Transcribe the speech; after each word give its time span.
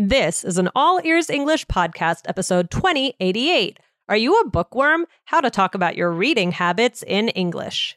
This 0.00 0.44
is 0.44 0.58
an 0.58 0.68
All 0.76 1.00
Ears 1.02 1.28
English 1.28 1.66
podcast, 1.66 2.20
episode 2.26 2.70
2088. 2.70 3.80
Are 4.08 4.16
you 4.16 4.38
a 4.38 4.48
bookworm? 4.48 5.06
How 5.24 5.40
to 5.40 5.50
talk 5.50 5.74
about 5.74 5.96
your 5.96 6.12
reading 6.12 6.52
habits 6.52 7.02
in 7.02 7.30
English. 7.30 7.96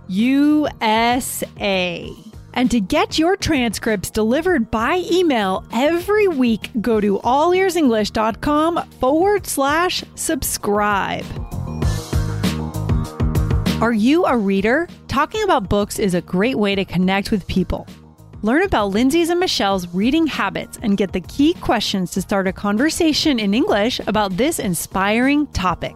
USA. 0.11 2.09
And 2.53 2.69
to 2.69 2.81
get 2.81 3.17
your 3.17 3.37
transcripts 3.37 4.09
delivered 4.09 4.69
by 4.69 5.05
email 5.09 5.63
every 5.71 6.27
week, 6.27 6.69
go 6.81 6.99
to 6.99 7.19
allearsenglish.com 7.19 8.89
forward 8.99 9.47
slash 9.47 10.03
subscribe. 10.15 11.23
Are 13.81 13.93
you 13.93 14.25
a 14.25 14.37
reader? 14.37 14.89
Talking 15.07 15.43
about 15.43 15.69
books 15.69 15.97
is 15.97 16.13
a 16.13 16.21
great 16.21 16.57
way 16.57 16.75
to 16.75 16.83
connect 16.83 17.31
with 17.31 17.47
people. 17.47 17.87
Learn 18.43 18.63
about 18.63 18.89
Lindsay's 18.89 19.29
and 19.29 19.39
Michelle's 19.39 19.87
reading 19.93 20.27
habits 20.27 20.77
and 20.81 20.97
get 20.97 21.13
the 21.13 21.21
key 21.21 21.53
questions 21.55 22.11
to 22.11 22.21
start 22.21 22.47
a 22.47 22.53
conversation 22.53 23.39
in 23.39 23.53
English 23.53 24.01
about 24.07 24.35
this 24.35 24.59
inspiring 24.59 25.47
topic. 25.47 25.95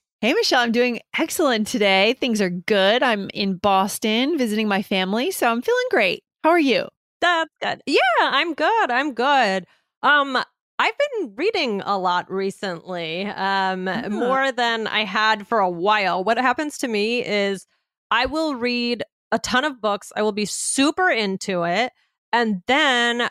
Hey, 0.21 0.33
Michelle, 0.35 0.61
I'm 0.61 0.71
doing 0.71 0.99
excellent 1.17 1.65
today. 1.65 2.13
Things 2.19 2.41
are 2.41 2.49
good. 2.51 3.01
I'm 3.01 3.31
in 3.33 3.55
Boston 3.55 4.37
visiting 4.37 4.67
my 4.67 4.83
family, 4.83 5.31
so 5.31 5.49
I'm 5.51 5.63
feeling 5.63 5.85
great. 5.89 6.23
How 6.43 6.51
are 6.51 6.59
you? 6.59 6.89
That's 7.21 7.49
good. 7.59 7.81
Yeah, 7.87 7.97
I'm 8.19 8.53
good. 8.53 8.91
I'm 8.91 9.15
good. 9.15 9.65
Um, 10.03 10.37
I've 10.77 10.93
been 10.97 11.33
reading 11.35 11.81
a 11.81 11.97
lot 11.97 12.29
recently, 12.31 13.25
um, 13.25 13.87
Ah. 13.87 14.09
more 14.09 14.51
than 14.51 14.85
I 14.85 15.05
had 15.05 15.47
for 15.47 15.57
a 15.57 15.69
while. 15.69 16.23
What 16.23 16.37
happens 16.37 16.77
to 16.79 16.87
me 16.87 17.25
is 17.25 17.65
I 18.11 18.27
will 18.27 18.53
read 18.53 19.03
a 19.31 19.39
ton 19.39 19.65
of 19.65 19.81
books, 19.81 20.11
I 20.15 20.21
will 20.21 20.33
be 20.33 20.45
super 20.45 21.09
into 21.09 21.63
it, 21.63 21.93
and 22.31 22.61
then 22.67 23.27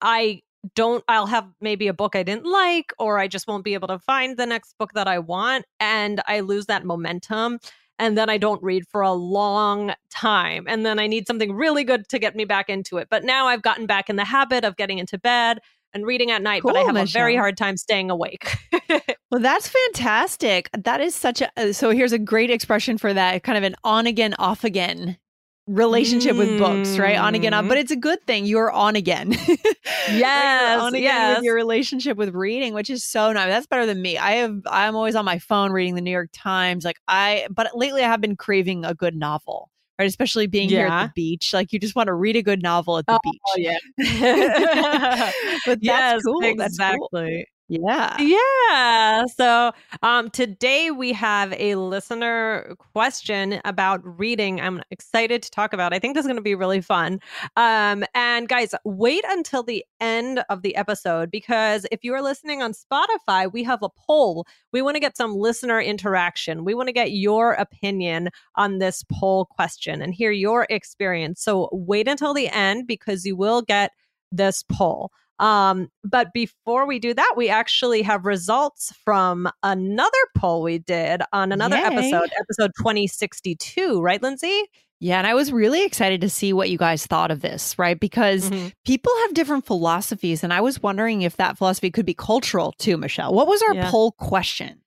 I 0.00 0.40
don't, 0.74 1.04
I'll 1.08 1.26
have 1.26 1.48
maybe 1.60 1.88
a 1.88 1.92
book 1.92 2.16
I 2.16 2.22
didn't 2.22 2.46
like, 2.46 2.92
or 2.98 3.18
I 3.18 3.28
just 3.28 3.46
won't 3.46 3.64
be 3.64 3.74
able 3.74 3.88
to 3.88 3.98
find 3.98 4.36
the 4.36 4.46
next 4.46 4.76
book 4.78 4.92
that 4.94 5.08
I 5.08 5.18
want, 5.18 5.64
and 5.80 6.20
I 6.26 6.40
lose 6.40 6.66
that 6.66 6.84
momentum. 6.84 7.58
And 7.98 8.18
then 8.18 8.28
I 8.30 8.38
don't 8.38 8.62
read 8.62 8.86
for 8.88 9.02
a 9.02 9.12
long 9.12 9.94
time. 10.10 10.64
And 10.66 10.84
then 10.84 10.98
I 10.98 11.06
need 11.06 11.26
something 11.26 11.54
really 11.54 11.84
good 11.84 12.08
to 12.08 12.18
get 12.18 12.34
me 12.34 12.44
back 12.44 12.68
into 12.68 12.96
it. 12.96 13.08
But 13.10 13.22
now 13.22 13.46
I've 13.46 13.62
gotten 13.62 13.86
back 13.86 14.10
in 14.10 14.16
the 14.16 14.24
habit 14.24 14.64
of 14.64 14.76
getting 14.76 14.98
into 14.98 15.18
bed 15.18 15.58
and 15.92 16.06
reading 16.06 16.30
at 16.30 16.42
night, 16.42 16.64
but 16.64 16.74
I 16.74 16.80
Cool, 16.80 16.86
have 16.86 16.96
a 16.96 17.04
very 17.04 17.36
hard 17.36 17.56
time 17.56 17.76
staying 17.76 18.10
awake. 18.10 18.56
Well, 19.30 19.40
that's 19.40 19.66
fantastic. 19.66 20.68
That 20.76 21.00
is 21.00 21.14
such 21.14 21.42
a 21.56 21.72
so 21.72 21.88
here's 21.88 22.12
a 22.12 22.18
great 22.18 22.50
expression 22.50 22.98
for 22.98 23.14
that 23.14 23.42
kind 23.42 23.56
of 23.56 23.64
an 23.64 23.74
on 23.82 24.06
again, 24.06 24.34
off 24.38 24.62
again 24.62 25.16
relationship 25.66 26.36
with 26.36 26.58
books, 26.58 26.98
right? 26.98 27.16
On 27.16 27.34
again, 27.34 27.54
off, 27.54 27.64
Mm. 27.64 27.68
but 27.68 27.78
it's 27.78 27.90
a 27.92 27.96
good 27.96 28.20
thing. 28.26 28.44
You're 28.46 28.70
on 28.70 28.96
again. 28.96 29.34
Yes, 30.10 30.80
on 30.80 30.94
again 30.94 31.02
yes. 31.04 31.36
with 31.38 31.44
your 31.44 31.54
relationship 31.54 32.16
with 32.16 32.34
reading, 32.34 32.74
which 32.74 32.90
is 32.90 33.04
so 33.04 33.32
nice. 33.32 33.46
That's 33.46 33.66
better 33.68 33.86
than 33.86 34.02
me. 34.02 34.18
I 34.18 34.32
have 34.32 34.60
I'm 34.66 34.96
always 34.96 35.14
on 35.14 35.24
my 35.24 35.38
phone 35.38 35.70
reading 35.70 35.94
the 35.94 36.00
New 36.00 36.10
York 36.10 36.30
Times. 36.32 36.84
Like 36.84 36.98
I 37.06 37.46
but 37.50 37.76
lately 37.76 38.02
I 38.02 38.08
have 38.08 38.20
been 38.20 38.34
craving 38.36 38.84
a 38.84 38.94
good 38.94 39.14
novel. 39.14 39.70
Right, 39.98 40.06
especially 40.08 40.48
being 40.48 40.68
here 40.68 40.86
Yeah. 40.86 41.02
at 41.02 41.06
the 41.06 41.12
beach. 41.14 41.52
Like 41.52 41.72
you 41.72 41.78
just 41.78 41.94
want 41.94 42.08
to 42.08 42.14
read 42.14 42.34
a 42.34 42.42
good 42.42 42.62
novel 42.62 42.98
at 42.98 43.06
the 43.06 43.20
beach. 43.22 43.40
yeah. 43.56 43.78
but 45.66 45.78
that's 45.80 45.82
yes, 45.82 46.22
cool. 46.24 46.40
That's 46.56 46.78
cool. 46.78 47.42
Yeah. 47.72 48.16
Yeah. 48.20 49.24
So 49.34 49.72
um, 50.02 50.28
today 50.28 50.90
we 50.90 51.14
have 51.14 51.54
a 51.54 51.76
listener 51.76 52.74
question 52.92 53.62
about 53.64 54.02
reading. 54.18 54.60
I'm 54.60 54.82
excited 54.90 55.42
to 55.42 55.50
talk 55.50 55.72
about. 55.72 55.94
I 55.94 55.98
think 55.98 56.14
this 56.14 56.24
is 56.24 56.26
going 56.26 56.36
to 56.36 56.42
be 56.42 56.54
really 56.54 56.82
fun. 56.82 57.18
Um, 57.56 58.04
and 58.14 58.46
guys, 58.46 58.74
wait 58.84 59.24
until 59.26 59.62
the 59.62 59.86
end 60.00 60.44
of 60.50 60.60
the 60.60 60.76
episode 60.76 61.30
because 61.30 61.86
if 61.90 62.04
you 62.04 62.12
are 62.12 62.20
listening 62.20 62.60
on 62.60 62.74
Spotify, 62.74 63.50
we 63.50 63.64
have 63.64 63.82
a 63.82 63.88
poll. 63.88 64.46
We 64.72 64.82
want 64.82 64.96
to 64.96 65.00
get 65.00 65.16
some 65.16 65.34
listener 65.34 65.80
interaction. 65.80 66.64
We 66.64 66.74
want 66.74 66.88
to 66.88 66.92
get 66.92 67.12
your 67.12 67.52
opinion 67.52 68.28
on 68.56 68.80
this 68.80 69.02
poll 69.10 69.46
question 69.46 70.02
and 70.02 70.12
hear 70.12 70.30
your 70.30 70.66
experience. 70.68 71.42
So 71.42 71.70
wait 71.72 72.06
until 72.06 72.34
the 72.34 72.48
end 72.48 72.86
because 72.86 73.24
you 73.24 73.34
will 73.34 73.62
get 73.62 73.92
this 74.30 74.62
poll. 74.62 75.10
Um, 75.38 75.88
but 76.04 76.32
before 76.32 76.86
we 76.86 76.98
do 76.98 77.14
that, 77.14 77.34
we 77.36 77.48
actually 77.48 78.02
have 78.02 78.24
results 78.24 78.92
from 79.04 79.48
another 79.62 80.10
poll 80.36 80.62
we 80.62 80.78
did 80.78 81.22
on 81.32 81.50
another 81.52 81.76
Yay. 81.76 81.82
episode, 81.84 82.30
episode 82.38 82.70
2062, 82.78 84.00
right, 84.00 84.22
Lindsay? 84.22 84.64
Yeah, 85.00 85.18
and 85.18 85.26
I 85.26 85.34
was 85.34 85.50
really 85.52 85.84
excited 85.84 86.20
to 86.20 86.30
see 86.30 86.52
what 86.52 86.70
you 86.70 86.78
guys 86.78 87.06
thought 87.06 87.32
of 87.32 87.40
this, 87.40 87.76
right? 87.76 87.98
Because 87.98 88.48
Mhm. 88.50 88.72
people 88.84 89.12
have 89.22 89.34
different 89.34 89.66
philosophies, 89.66 90.44
and 90.44 90.52
I 90.52 90.60
was 90.60 90.80
wondering 90.80 91.22
if 91.22 91.36
that 91.38 91.58
philosophy 91.58 91.90
could 91.90 92.06
be 92.06 92.14
cultural 92.14 92.72
too, 92.78 92.96
Michelle. 92.96 93.34
What 93.34 93.48
was 93.48 93.60
our 93.62 93.74
Yeah. 93.74 93.90
poll 93.90 94.12
question? 94.12 94.81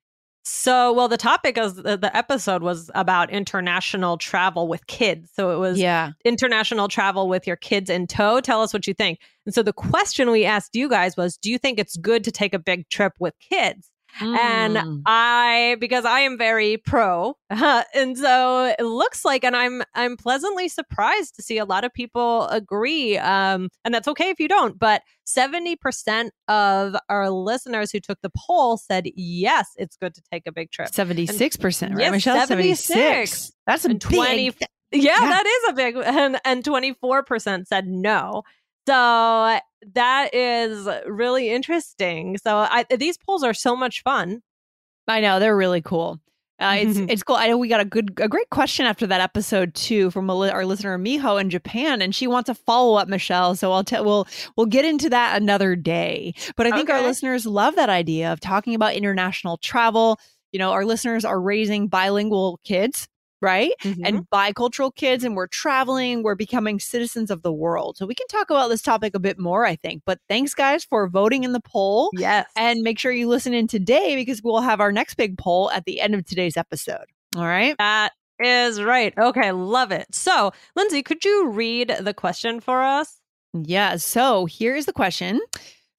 So, 0.48 0.94
well, 0.94 1.08
the 1.08 1.18
topic 1.18 1.58
of 1.58 1.76
the, 1.76 2.12
episode 2.14 2.62
was 2.62 2.92
about 2.94 3.32
international 3.32 4.18
travel 4.20 4.68
with 4.68 4.86
kids. 4.86 5.32
So 5.34 5.50
it 5.50 5.58
was 5.58 5.80
Yeah. 5.80 6.12
international 6.24 6.88
travel 6.88 7.28
with 7.28 7.48
your 7.48 7.56
kids 7.56 7.90
in 7.90 8.06
tow. 8.06 8.40
Tell 8.42 8.62
us 8.62 8.72
what 8.72 8.86
you 8.86 8.94
think. 8.94 9.20
And 9.48 9.56
so 9.56 9.64
the 9.64 9.74
question 9.74 10.30
we 10.30 10.46
asked 10.46 10.76
you 10.76 10.88
guys 10.88 11.18
was 11.18 11.36
Do 11.36 11.50
you 11.50 11.58
think 11.58 11.80
it's 11.80 11.98
good 11.98 12.24
to 12.26 12.32
take 12.32 12.54
a 12.54 12.60
big 12.60 12.88
trip 12.90 13.14
with 13.20 13.34
kids? 13.40 13.90
And 14.22 14.78
Mm. 14.78 15.02
I 15.06 15.78
because 15.80 16.06
I 16.06 16.22
am 16.22 16.38
very 16.38 16.78
pro. 16.78 17.36
and 17.50 18.18
so 18.18 18.74
it 18.78 18.84
looks 18.84 19.26
like 19.26 19.44
and 19.44 19.56
I'm 19.56 19.82
I'm 19.94 20.16
pleasantly 20.18 20.70
surprised 20.70 21.36
to 21.36 21.42
see 21.42 21.58
a 21.58 21.66
lot 21.66 21.84
of 21.84 21.94
people 21.94 22.48
agree. 22.48 23.18
Um 23.18 23.70
and 23.84 23.94
that's 23.94 24.08
okay 24.10 24.30
if 24.30 24.40
you 24.40 24.48
don't, 24.48 24.78
but 24.80 25.02
70% 25.28 26.30
of 26.48 26.96
our 27.10 27.30
listeners 27.30 27.92
who 27.92 28.00
took 28.00 28.20
the 28.22 28.32
poll 28.36 28.78
said 28.78 29.06
yes, 29.16 29.70
it's 29.78 29.98
good 29.98 30.14
to 30.16 30.22
take 30.32 30.44
a 30.48 30.52
big 30.52 30.72
trip. 30.72 30.90
76%, 30.92 31.90
right? 31.90 32.00
Yes, 32.00 32.12
Michelle, 32.12 32.48
76. 32.48 32.88
76. 32.88 33.52
That's 33.66 33.86
a 33.86 33.90
And 33.90 34.00
big 34.00 34.18
20 34.18 34.46
Yeah, 34.46 34.52
Yeah. 34.92 35.20
that 35.20 35.46
is 35.46 35.70
a 35.70 35.74
big 35.74 35.96
and 36.06 36.40
and 36.46 36.64
24% 36.64 37.68
said 37.68 37.88
no. 37.88 38.44
So 38.88 39.60
that 39.94 40.34
is 40.34 40.88
really 41.06 41.50
interesting. 41.50 42.38
So 42.38 42.58
I 42.58 42.86
these 42.98 43.18
polls 43.18 43.44
are 43.44 43.54
so 43.54 43.76
much 43.76 44.04
fun. 44.04 44.42
I 45.08 45.22
know 45.22 45.40
they're 45.40 45.58
really 45.58 45.82
cool. 45.82 46.20
Uh, 46.60 46.78
it's 46.80 46.98
it's 47.10 47.24
cool. 47.24 47.36
I 47.36 47.48
know 47.48 47.58
we 47.58 47.68
got 47.68 47.82
a 47.82 47.86
good 47.86 48.20
a 48.20 48.28
great 48.28 48.50
question 48.50 48.86
after 48.86 49.06
that 49.08 49.22
episode 49.22 49.74
too 49.76 50.12
from 50.12 50.30
a 50.30 50.36
li- 50.36 50.50
our 50.50 50.66
listener 50.66 50.98
Miho 50.98 51.40
in 51.40 51.50
Japan, 51.50 52.02
and 52.02 52.14
she 52.16 52.28
wants 52.28 52.50
a 52.50 52.56
follow 52.56 52.96
up, 52.98 53.08
Michelle. 53.08 53.56
So 53.56 53.72
I'll 53.72 53.84
tell 53.84 54.06
we'll 54.06 54.28
we'll 54.56 54.66
get 54.66 54.86
into 54.86 55.10
that 55.10 55.42
another 55.42 55.76
day. 55.76 56.34
But 56.56 56.68
I 56.68 56.72
think 56.72 56.90
our 56.90 57.02
listeners 57.02 57.46
love 57.46 57.76
that 57.76 57.90
idea 57.90 58.32
of 58.32 58.40
talking 58.40 58.76
about 58.76 58.94
international 58.94 59.58
travel. 59.58 60.20
You 60.52 60.60
know, 60.60 60.72
our 60.72 60.86
listeners 60.86 61.26
are 61.26 61.40
raising 61.40 61.88
bilingual 61.88 62.60
kids, 62.64 63.10
right? 63.46 63.72
Mhm. 63.84 64.02
and 64.04 64.30
bicultural 64.32 64.94
kids 64.96 65.24
and 65.24 65.36
we're 65.36 65.48
traveling 65.48 66.24
we're 66.24 66.36
becoming 66.36 66.80
citizens 66.80 67.30
of 67.30 67.44
the 67.44 67.54
world 67.54 67.96
so 67.98 68.06
we 68.08 68.16
can 68.16 68.28
talk 68.28 68.50
about 68.50 68.70
this 68.70 68.82
topic 68.82 69.14
a 69.16 69.20
bit 69.20 69.38
more 69.38 69.66
i 69.66 69.76
think 69.76 70.02
but 70.06 70.20
thanks 70.28 70.54
guys 70.56 70.84
for 70.84 71.08
voting 71.08 71.44
in 71.44 71.54
the 71.54 71.60
poll 71.62 72.10
yes. 72.14 72.48
and 72.56 72.82
make 72.82 72.98
sure 72.98 73.12
you 73.12 73.28
listen 73.28 73.54
in 73.54 73.68
today 73.68 74.16
because 74.16 74.42
we'll 74.44 74.62
have 74.62 74.82
our 74.82 74.92
next 74.92 75.14
big 75.16 75.38
poll 75.38 75.70
at 75.72 75.86
the 75.86 76.02
end 76.02 76.16
of 76.16 76.26
today's 76.26 76.58
episode 76.58 77.06
all 77.38 77.46
right 77.46 77.76
That 77.78 78.12
is 78.40 78.82
right. 78.82 79.14
Okay, 79.18 79.54
love 79.54 79.92
it. 79.94 80.14
So, 80.14 80.52
Lindsay, 80.76 81.02
could 81.04 81.24
you 81.24 81.48
read 81.52 81.96
the 82.02 82.14
question 82.14 82.60
for 82.60 82.82
us? 82.84 83.22
yeah 83.64 83.96
so 83.96 84.46
here's 84.48 84.86
the 84.86 84.92
question 84.92 85.40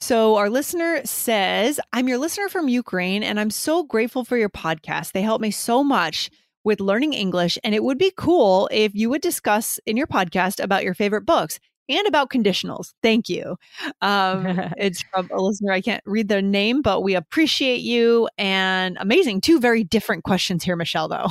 so 0.03 0.37
our 0.37 0.51
listener 0.51 1.01
says 1.07 1.81
i'm 1.95 2.07
your 2.07 2.19
listener 2.19 2.51
from 2.51 2.69
ukraine 2.69 3.23
and 3.23 3.41
i'm 3.41 3.49
so 3.49 3.83
grateful 3.83 4.25
for 4.27 4.37
your 4.37 4.51
podcast 4.51 5.13
they 5.13 5.23
help 5.23 5.41
me 5.41 5.51
so 5.51 5.83
much 5.83 6.29
with 6.67 6.81
learning 6.81 7.15
english 7.15 7.59
and 7.65 7.75
it 7.75 7.83
would 7.83 7.97
be 7.99 8.13
cool 8.19 8.69
if 8.71 8.95
you 8.95 9.09
would 9.09 9.23
discuss 9.23 9.81
in 9.87 9.97
your 9.97 10.07
podcast 10.07 10.63
about 10.63 10.85
your 10.85 10.93
favorite 10.95 11.25
books 11.25 11.59
and 11.89 12.07
about 12.09 12.29
conditionals 12.31 12.93
thank 13.03 13.29
you 13.29 13.57
um, 14.03 14.45
it's 14.77 15.03
from 15.05 15.31
a 15.33 15.41
listener 15.41 15.73
i 15.73 15.81
can't 15.81 16.03
read 16.05 16.29
their 16.29 16.43
name 16.43 16.83
but 16.83 17.03
we 17.03 17.15
appreciate 17.15 17.81
you 17.81 18.29
and 18.37 18.99
amazing 19.01 19.41
two 19.41 19.59
very 19.61 19.85
different 19.85 20.25
questions 20.25 20.63
here 20.65 20.77
michelle 20.77 21.09
though 21.09 21.29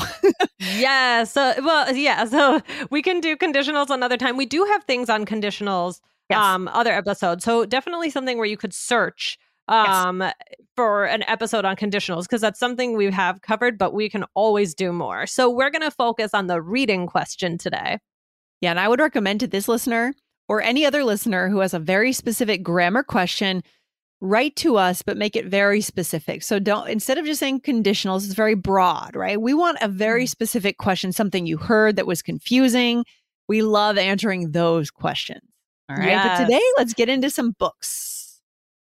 yeah. 0.60 1.24
So, 1.26 1.54
well, 1.64 1.94
yeah. 1.96 2.26
So 2.26 2.62
we 2.90 3.02
can 3.02 3.20
do 3.20 3.36
conditionals 3.36 3.90
another 3.90 4.18
time. 4.18 4.38
We 4.38 4.46
do 4.46 4.64
have 4.66 4.84
things 4.86 5.10
on 5.10 5.26
conditionals, 5.26 6.00
Yes. 6.30 6.40
um, 6.40 6.68
other 6.70 6.92
episodes. 6.92 7.44
So 7.44 7.66
definitely 7.66 8.10
something 8.10 8.38
where 8.38 8.48
you 8.48 8.58
could 8.58 8.74
search 8.74 9.38
um 9.68 10.24
for 10.76 11.06
an 11.06 11.24
episode 11.24 11.66
on 11.66 11.76
conditionals 11.76 12.24
because 12.24 12.42
that's 12.42 12.60
something 12.60 12.96
we 12.96 13.10
have 13.10 13.42
covered 13.42 13.78
but 13.78 13.94
we 13.94 14.10
can 14.10 14.24
always 14.34 14.76
do 14.76 14.92
more 14.92 15.26
so 15.26 15.50
we're 15.50 15.70
going 15.70 15.82
to 15.82 15.92
focus 15.92 16.34
on 16.34 16.48
the 16.48 16.62
reading 16.62 17.08
question 17.08 17.58
today 17.58 17.98
Yeah, 18.62 18.72
and 18.72 18.80
I 18.80 18.88
would 18.88 19.00
recommend 19.00 19.40
to 19.42 19.48
this 19.48 19.68
listener 19.68 20.14
or 20.48 20.62
any 20.62 20.86
other 20.86 21.04
listener 21.04 21.50
who 21.50 21.60
has 21.60 21.74
a 21.74 21.80
very 21.80 22.14
specific 22.14 22.64
grammar 22.64 23.04
question, 23.04 23.64
write 24.22 24.56
to 24.58 24.78
us, 24.78 25.02
but 25.02 25.18
make 25.18 25.36
it 25.36 25.46
very 25.46 25.82
specific. 25.82 26.44
So 26.44 26.60
don't, 26.60 26.88
instead 26.90 27.18
of 27.18 27.26
just 27.26 27.40
saying 27.40 27.62
conditionals, 27.62 28.26
it's 28.26 28.34
very 28.34 28.56
broad, 28.56 29.16
right? 29.16 29.42
We 29.42 29.54
want 29.54 29.78
a 29.82 29.88
very 29.88 30.26
specific 30.26 30.78
question, 30.78 31.12
something 31.12 31.46
you 31.46 31.58
heard 31.58 31.96
that 31.96 32.08
was 32.08 32.22
confusing. 32.22 33.06
We 33.48 33.62
love 33.62 33.98
answering 33.98 34.52
those 34.52 34.90
questions. 34.92 35.42
All 35.90 35.98
right. 35.98 36.16
But 36.38 36.46
today, 36.46 36.62
let's 36.78 36.94
get 36.94 37.10
into 37.10 37.30
some 37.30 37.52
books. 37.60 38.15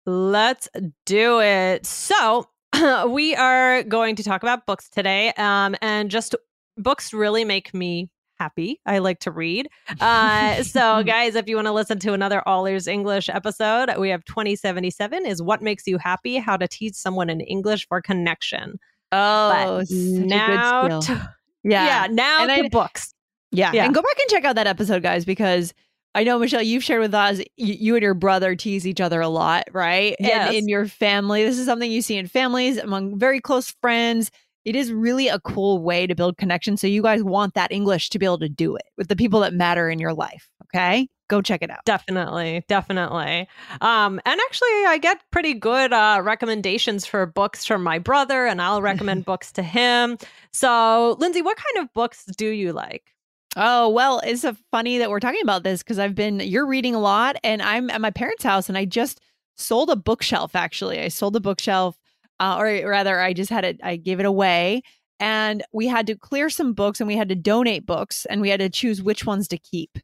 Let's 0.07 0.69
do 1.07 1.41
it. 1.41 1.87
So, 1.87 2.49
we 3.09 3.35
are 3.37 3.83
going 3.85 4.17
to 4.17 4.23
talk 4.23 4.43
about 4.43 4.67
books 4.67 4.89
today. 4.91 5.33
Um, 5.37 5.75
and 5.81 6.11
just 6.11 6.35
books 6.77 7.13
really 7.13 7.45
make 7.45 7.73
me 7.73 8.11
happy. 8.39 8.81
I 8.85 8.99
like 8.99 9.21
to 9.21 9.31
read. 9.31 9.69
Uh, 10.01 10.63
so, 10.63 11.03
guys, 11.07 11.35
if 11.37 11.49
you 11.49 11.57
want 11.57 11.67
to 11.69 11.73
listen 11.73 11.99
to 12.01 12.13
another 12.13 12.47
All 12.47 12.67
Ears 12.67 12.87
English 12.87 13.29
episode, 13.29 13.91
we 13.99 14.11
have 14.11 14.25
2077 14.25 15.25
is 15.25 15.41
What 15.41 15.63
Makes 15.63 15.87
You 15.87 15.99
Happy? 15.99 16.37
How 16.37 16.57
to 16.57 16.69
Teach 16.69 16.95
Someone 16.95 17.31
in 17.31 17.41
English 17.41 17.87
for 17.89 18.03
Connection. 18.03 18.79
Oh, 19.13 19.79
But 19.79 19.87
such 19.87 19.97
a 19.97 20.27
now, 20.27 20.89
good 20.89 21.03
skill. 21.05 21.17
to- 21.17 21.35
yeah. 21.65 21.87
yeah, 22.07 22.07
now 22.13 22.41
And 22.43 22.51
the 22.51 22.65
I- 22.67 22.69
books. 22.69 23.15
Yeah. 23.53 23.71
Yeah. 23.73 23.85
And 23.85 23.95
go 23.95 24.03
back 24.03 24.19
and 24.19 24.29
check 24.29 24.45
out 24.45 24.57
that 24.57 24.67
episode, 24.67 25.03
guys, 25.05 25.25
because 25.25 25.73
I 26.15 26.23
know, 26.23 26.39
Michelle, 26.39 26.63
you've 26.63 26.85
shared 26.85 27.01
with 27.01 27.15
us, 27.15 27.41
you 27.57 27.97
and 27.97 28.03
your 28.03 28.15
brother 28.15 28.55
tease 28.55 28.87
each 28.87 29.01
other 29.01 29.21
a 29.21 29.29
lot, 29.29 29.65
right? 29.73 30.15
Yes. 30.21 30.49
And 30.49 30.57
in 30.57 30.69
your 30.69 30.87
family, 30.87 31.45
this 31.45 31.59
is 31.59 31.67
something 31.67 31.91
you 31.91 32.03
see 32.03 32.17
in 32.17 32.29
families 32.29 32.77
among 32.79 33.19
very 33.19 33.41
close 33.41 33.73
friends. 33.81 34.31
It 34.65 34.77
is 34.77 34.93
really 34.93 35.29
a 35.29 35.41
cool 35.41 35.83
way 35.83 36.07
to 36.07 36.15
build 36.15 36.37
connection. 36.37 36.77
So 36.77 36.87
you 36.87 37.03
guys 37.03 37.23
want 37.23 37.55
that 37.55 37.73
English 37.73 38.11
to 38.11 38.19
be 38.19 38.27
able 38.27 38.39
to 38.39 38.49
do 38.49 38.77
it 38.77 38.85
with 38.97 39.09
the 39.09 39.17
people 39.17 39.41
that 39.41 39.53
matter 39.53 39.91
in 39.91 39.99
your 39.99 40.15
life. 40.15 40.49
Okay. 40.67 41.09
Go 41.29 41.41
check 41.41 41.63
it 41.63 41.71
out. 41.71 41.85
Definitely, 41.87 42.65
definitely. 42.69 43.49
Um, 43.81 44.21
and 44.27 44.41
actually, 44.41 44.69
I 44.87 44.99
get 45.01 45.23
pretty 45.31 45.55
good 45.55 45.93
uh, 45.93 46.21
recommendations 46.23 47.07
for 47.07 47.25
books 47.25 47.65
from 47.65 47.83
my 47.83 47.99
brother, 47.99 48.45
and 48.47 48.61
I'll 48.61 48.83
recommend 48.83 49.25
books 49.25 49.51
to 49.53 49.63
him. 49.63 50.19
So, 50.53 51.17
Lindsay, 51.19 51.41
what 51.41 51.57
kind 51.57 51.85
of 51.85 51.95
books 51.95 52.27
do 52.37 52.49
you 52.49 52.75
like? 52.75 53.15
Oh, 53.57 53.89
well, 53.89 54.21
it's 54.25 54.45
a 54.45 54.57
funny 54.71 54.99
that 54.99 55.11
we're 55.11 55.21
talking 55.21 55.43
about 55.43 55.63
this 55.63 55.83
because 55.83 55.99
I've 55.99 56.15
been, 56.15 56.41
you're 56.41 56.67
reading 56.67 56.95
a 56.95 56.99
lot 57.01 57.37
and 57.45 57.63
I'm 57.63 57.89
at 57.91 58.01
my 58.01 58.11
parents' 58.11 58.43
house 58.45 58.69
and 58.69 58.77
I 58.77 58.85
just 58.85 59.21
sold 59.57 59.91
a 59.91 59.97
bookshelf 59.97 60.57
actually. 60.57 61.01
I 61.01 61.09
sold 61.09 61.37
a 61.37 61.41
bookshelf, 61.41 61.97
uh, 62.41 62.57
or 62.59 62.65
rather, 62.89 63.21
I 63.21 63.33
just 63.33 63.51
had 63.51 63.65
it, 63.65 63.81
I 63.83 63.95
gave 63.97 64.19
it 64.19 64.27
away 64.27 64.83
and 65.21 65.63
we 65.73 65.87
had 65.87 66.07
to 66.09 66.17
clear 66.17 66.51
some 66.51 66.73
books 66.73 67.01
and 67.01 67.07
we 67.07 67.17
had 67.17 67.29
to 67.29 67.37
donate 67.37 67.87
books 67.87 68.27
and 68.27 68.41
we 68.41 68.51
had 68.51 68.59
to 68.61 68.69
choose 68.69 69.01
which 69.03 69.25
ones 69.25 69.47
to 69.49 69.59
keep. 69.59 69.99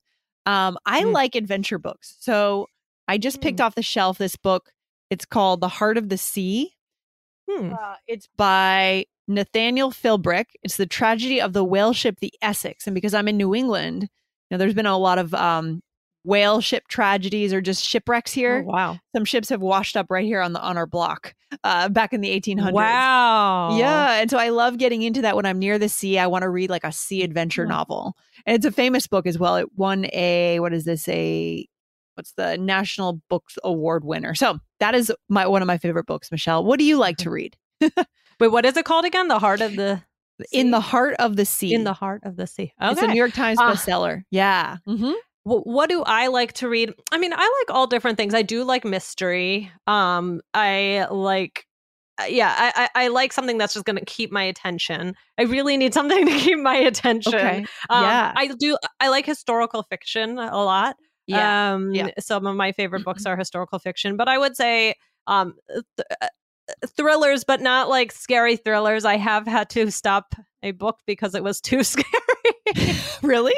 Um, 0.47 0.79
I 0.87 1.03
Mm. 1.03 1.13
like 1.13 1.35
adventure 1.35 1.79
books. 1.79 2.17
So 2.21 2.69
I 3.09 3.19
just 3.19 3.41
picked 3.41 3.61
off 3.61 3.75
the 3.75 3.83
shelf 3.83 4.19
this 4.19 4.37
book. 4.37 4.71
It's 5.11 5.25
called 5.27 5.61
The 5.61 5.69
Heart 5.69 5.99
of 5.99 6.09
the 6.09 6.17
Sea. 6.19 6.73
Hmm. 7.51 7.73
Uh, 7.75 7.97
it's 8.07 8.29
by 8.37 9.07
Nathaniel 9.31 9.91
Philbrick. 9.91 10.47
It's 10.63 10.77
the 10.77 10.87
tragedy 10.87 11.41
of 11.41 11.53
the 11.53 11.65
whale 11.65 11.93
ship, 11.93 12.19
the 12.21 12.33
Essex. 12.43 12.87
And 12.87 12.95
because 12.95 13.15
I'm 13.15 13.29
in 13.29 13.37
New 13.37 13.55
England, 13.55 14.03
you 14.03 14.09
know, 14.51 14.59
there's 14.59 14.75
been 14.75 14.87
a 14.87 14.99
lot 14.99 15.19
of 15.19 15.33
um, 15.35 15.81
whale 16.25 16.61
ship 16.61 16.89
tragedies 16.89 17.53
or 17.53 17.61
just 17.61 17.85
shipwrecks 17.85 18.33
here. 18.33 18.65
Oh, 18.67 18.71
wow. 18.71 18.99
Some 19.15 19.25
ships 19.25 19.49
have 19.49 19.61
washed 19.61 19.97
up 19.97 20.07
right 20.11 20.25
here 20.25 20.41
on 20.41 20.53
the 20.53 20.61
on 20.61 20.77
our 20.77 20.87
block 20.87 21.35
uh, 21.65 21.89
back 21.89 22.13
in 22.13 22.21
the 22.21 22.29
1800s. 22.29 22.73
Wow. 22.73 23.79
Yeah, 23.79 24.21
and 24.21 24.31
so 24.31 24.39
I 24.39 24.51
love 24.51 24.79
getting 24.79 25.03
into 25.03 25.23
that 25.23 25.37
when 25.37 25.47
I'm 25.47 25.59
near 25.59 25.79
the 25.79 25.89
sea. 25.89 26.19
I 26.19 26.27
want 26.27 26.43
to 26.43 26.49
read 26.49 26.71
like 26.71 26.85
a 26.85 26.93
sea 26.93 27.23
adventure 27.23 27.67
novel, 27.67 28.17
and 28.47 28.57
it's 28.57 28.67
a 28.67 28.73
famous 28.73 29.07
book 29.07 29.27
as 29.27 29.39
well. 29.39 29.57
It 29.57 29.69
won 29.77 30.07
a 30.13 30.61
what 30.61 30.73
is 30.73 30.85
this 30.85 31.09
a 31.09 31.67
what's 32.15 32.33
the 32.33 32.59
National 32.59 33.21
Books 33.29 33.59
Award 33.65 34.05
winner? 34.05 34.35
So 34.35 34.59
that 34.81 34.95
is 34.95 35.13
my 35.29 35.47
one 35.47 35.63
of 35.63 35.67
my 35.67 35.79
favorite 35.79 36.07
books. 36.07 36.31
Michelle, 36.31 36.65
what 36.65 36.79
do 36.79 36.85
you 36.85 36.99
like 36.99 37.17
to 37.19 37.31
read? 37.31 37.57
Wait, 38.41 38.49
what 38.49 38.65
is 38.67 38.77
it 38.77 38.85
called 38.85 39.05
again? 39.05 39.29
The 39.29 39.39
Heart 39.39 39.61
of 39.61 39.77
the 39.77 40.03
In 40.53 40.71
the 40.71 40.81
Heart 40.81 41.17
of 41.19 41.37
the 41.37 41.45
Sea. 41.45 41.75
in 41.75 41.85
the 41.85 41.93
Heart 41.93 42.23
of 42.25 42.37
the 42.37 42.47
Sea. 42.47 42.73
It's 42.81 43.03
a 43.03 43.07
New 43.07 43.15
York 43.15 43.33
Times 43.33 43.59
Ah. 43.61 43.73
bestseller. 43.73 44.23
Yeah. 44.31 44.79
Mhm. 44.89 45.13
Wh- 45.45 45.67
what 45.67 45.89
do 45.91 46.03
I 46.05 46.27
like 46.29 46.55
to 46.55 46.69
read? 46.69 46.93
I 47.13 47.19
mean, 47.19 47.33
I 47.35 47.37
like 47.67 47.75
all 47.75 47.87
different 47.87 48.17
things. 48.19 48.35
I 48.35 48.43
do 48.43 48.65
like 48.65 48.85
mystery. 48.85 49.71
Um, 49.87 50.41
I 50.55 51.07
like, 51.11 51.67
uh, 52.21 52.25
yeah, 52.25 52.55
I, 52.57 52.89
I, 52.95 53.05
I 53.05 53.09
like 53.09 53.33
something 53.33 53.57
that's 53.59 53.73
just 53.75 53.85
going 53.87 53.99
to 53.99 54.05
keep 54.05 54.31
my 54.33 54.43
attention. 54.43 55.15
I 55.39 55.43
really 55.43 55.77
need 55.77 55.93
something 56.01 56.27
to 56.27 56.33
keep 56.39 56.59
my 56.59 56.77
attention. 56.77 57.35
Okay. 57.35 57.65
Um, 57.91 58.05
Yeah. 58.05 58.33
I 58.37 58.49
do. 58.59 58.77
I 59.01 59.09
like 59.09 59.27
historical 59.27 59.83
fiction 59.85 60.39
a 60.39 60.63
lot. 60.65 60.97
Yeah. 61.27 61.75
Um, 61.75 61.93
yeah. 61.95 62.11
Some 62.19 62.47
of 62.47 62.57
my 62.57 62.73
favorite 62.73 63.05
books 63.05 63.25
are 63.27 63.37
historical 63.37 63.79
fiction, 63.79 64.17
but 64.17 64.29
I 64.29 64.37
would 64.39 64.57
say 64.57 64.95
um, 65.27 65.55
th- 65.69 65.85
uh, 66.21 66.29
thrillers, 66.87 67.45
but 67.45 67.61
not 67.61 67.89
like 67.89 68.13
scary 68.13 68.57
thrillers. 68.57 69.05
I 69.05 69.17
have 69.17 69.47
had 69.47 69.71
to 69.71 69.91
stop 69.91 70.35
a 70.63 70.73
book 70.73 70.99
because 71.07 71.35
it 71.35 71.43
was 71.43 71.61
too 71.61 71.83
scary. 71.85 72.07
really? 73.23 73.55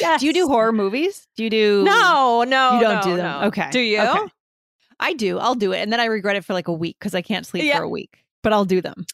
yes. 0.00 0.20
Do 0.20 0.26
you 0.26 0.32
do 0.32 0.46
horror 0.48 0.72
movies? 0.72 1.26
Do 1.36 1.44
you 1.44 1.50
do 1.50 1.84
No, 1.84 2.44
no, 2.46 2.74
You 2.74 2.80
don't 2.80 2.94
no, 2.96 3.02
do 3.02 3.16
them. 3.16 3.40
no. 3.40 3.46
Okay. 3.48 3.68
Do 3.70 3.80
you? 3.80 4.00
Okay. 4.00 4.24
I 4.98 5.12
do. 5.12 5.38
I'll 5.38 5.54
do 5.54 5.72
it. 5.72 5.78
And 5.80 5.92
then 5.92 6.00
I 6.00 6.06
regret 6.06 6.36
it 6.36 6.44
for 6.44 6.54
like 6.54 6.68
a 6.68 6.72
week 6.72 6.96
because 6.98 7.14
I 7.14 7.22
can't 7.22 7.46
sleep 7.46 7.64
Yeah. 7.64 7.78
for 7.78 7.84
a 7.84 7.88
week. 7.88 8.24
But 8.42 8.52
I'll 8.52 8.64
do 8.64 8.80
them. 8.80 9.04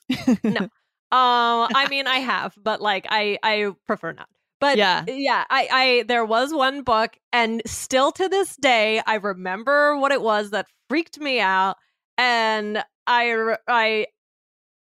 No. 0.45 0.69
Um, 1.13 1.69
I 1.75 1.89
mean, 1.91 2.07
I 2.07 2.17
have, 2.21 2.55
but 2.57 2.81
like, 2.81 3.07
I 3.11 3.37
I 3.43 3.71
prefer 3.87 4.13
not. 4.13 4.31
But 4.63 4.79
Yeah. 4.79 5.05
yeah, 5.07 5.45
I 5.51 5.69
I 5.71 6.05
there 6.09 6.25
was 6.25 6.55
one 6.55 6.81
book, 6.85 7.19
and 7.35 7.61
still 7.67 8.13
to 8.13 8.31
this 8.31 8.57
day, 8.57 9.03
I 9.07 9.17
remember 9.17 9.95
what 9.99 10.11
it 10.11 10.23
was 10.23 10.53
that 10.53 10.69
freaked 10.89 11.21
me 11.21 11.39
out, 11.39 11.77
and 12.17 12.83
I 13.07 13.57
I 13.67 14.07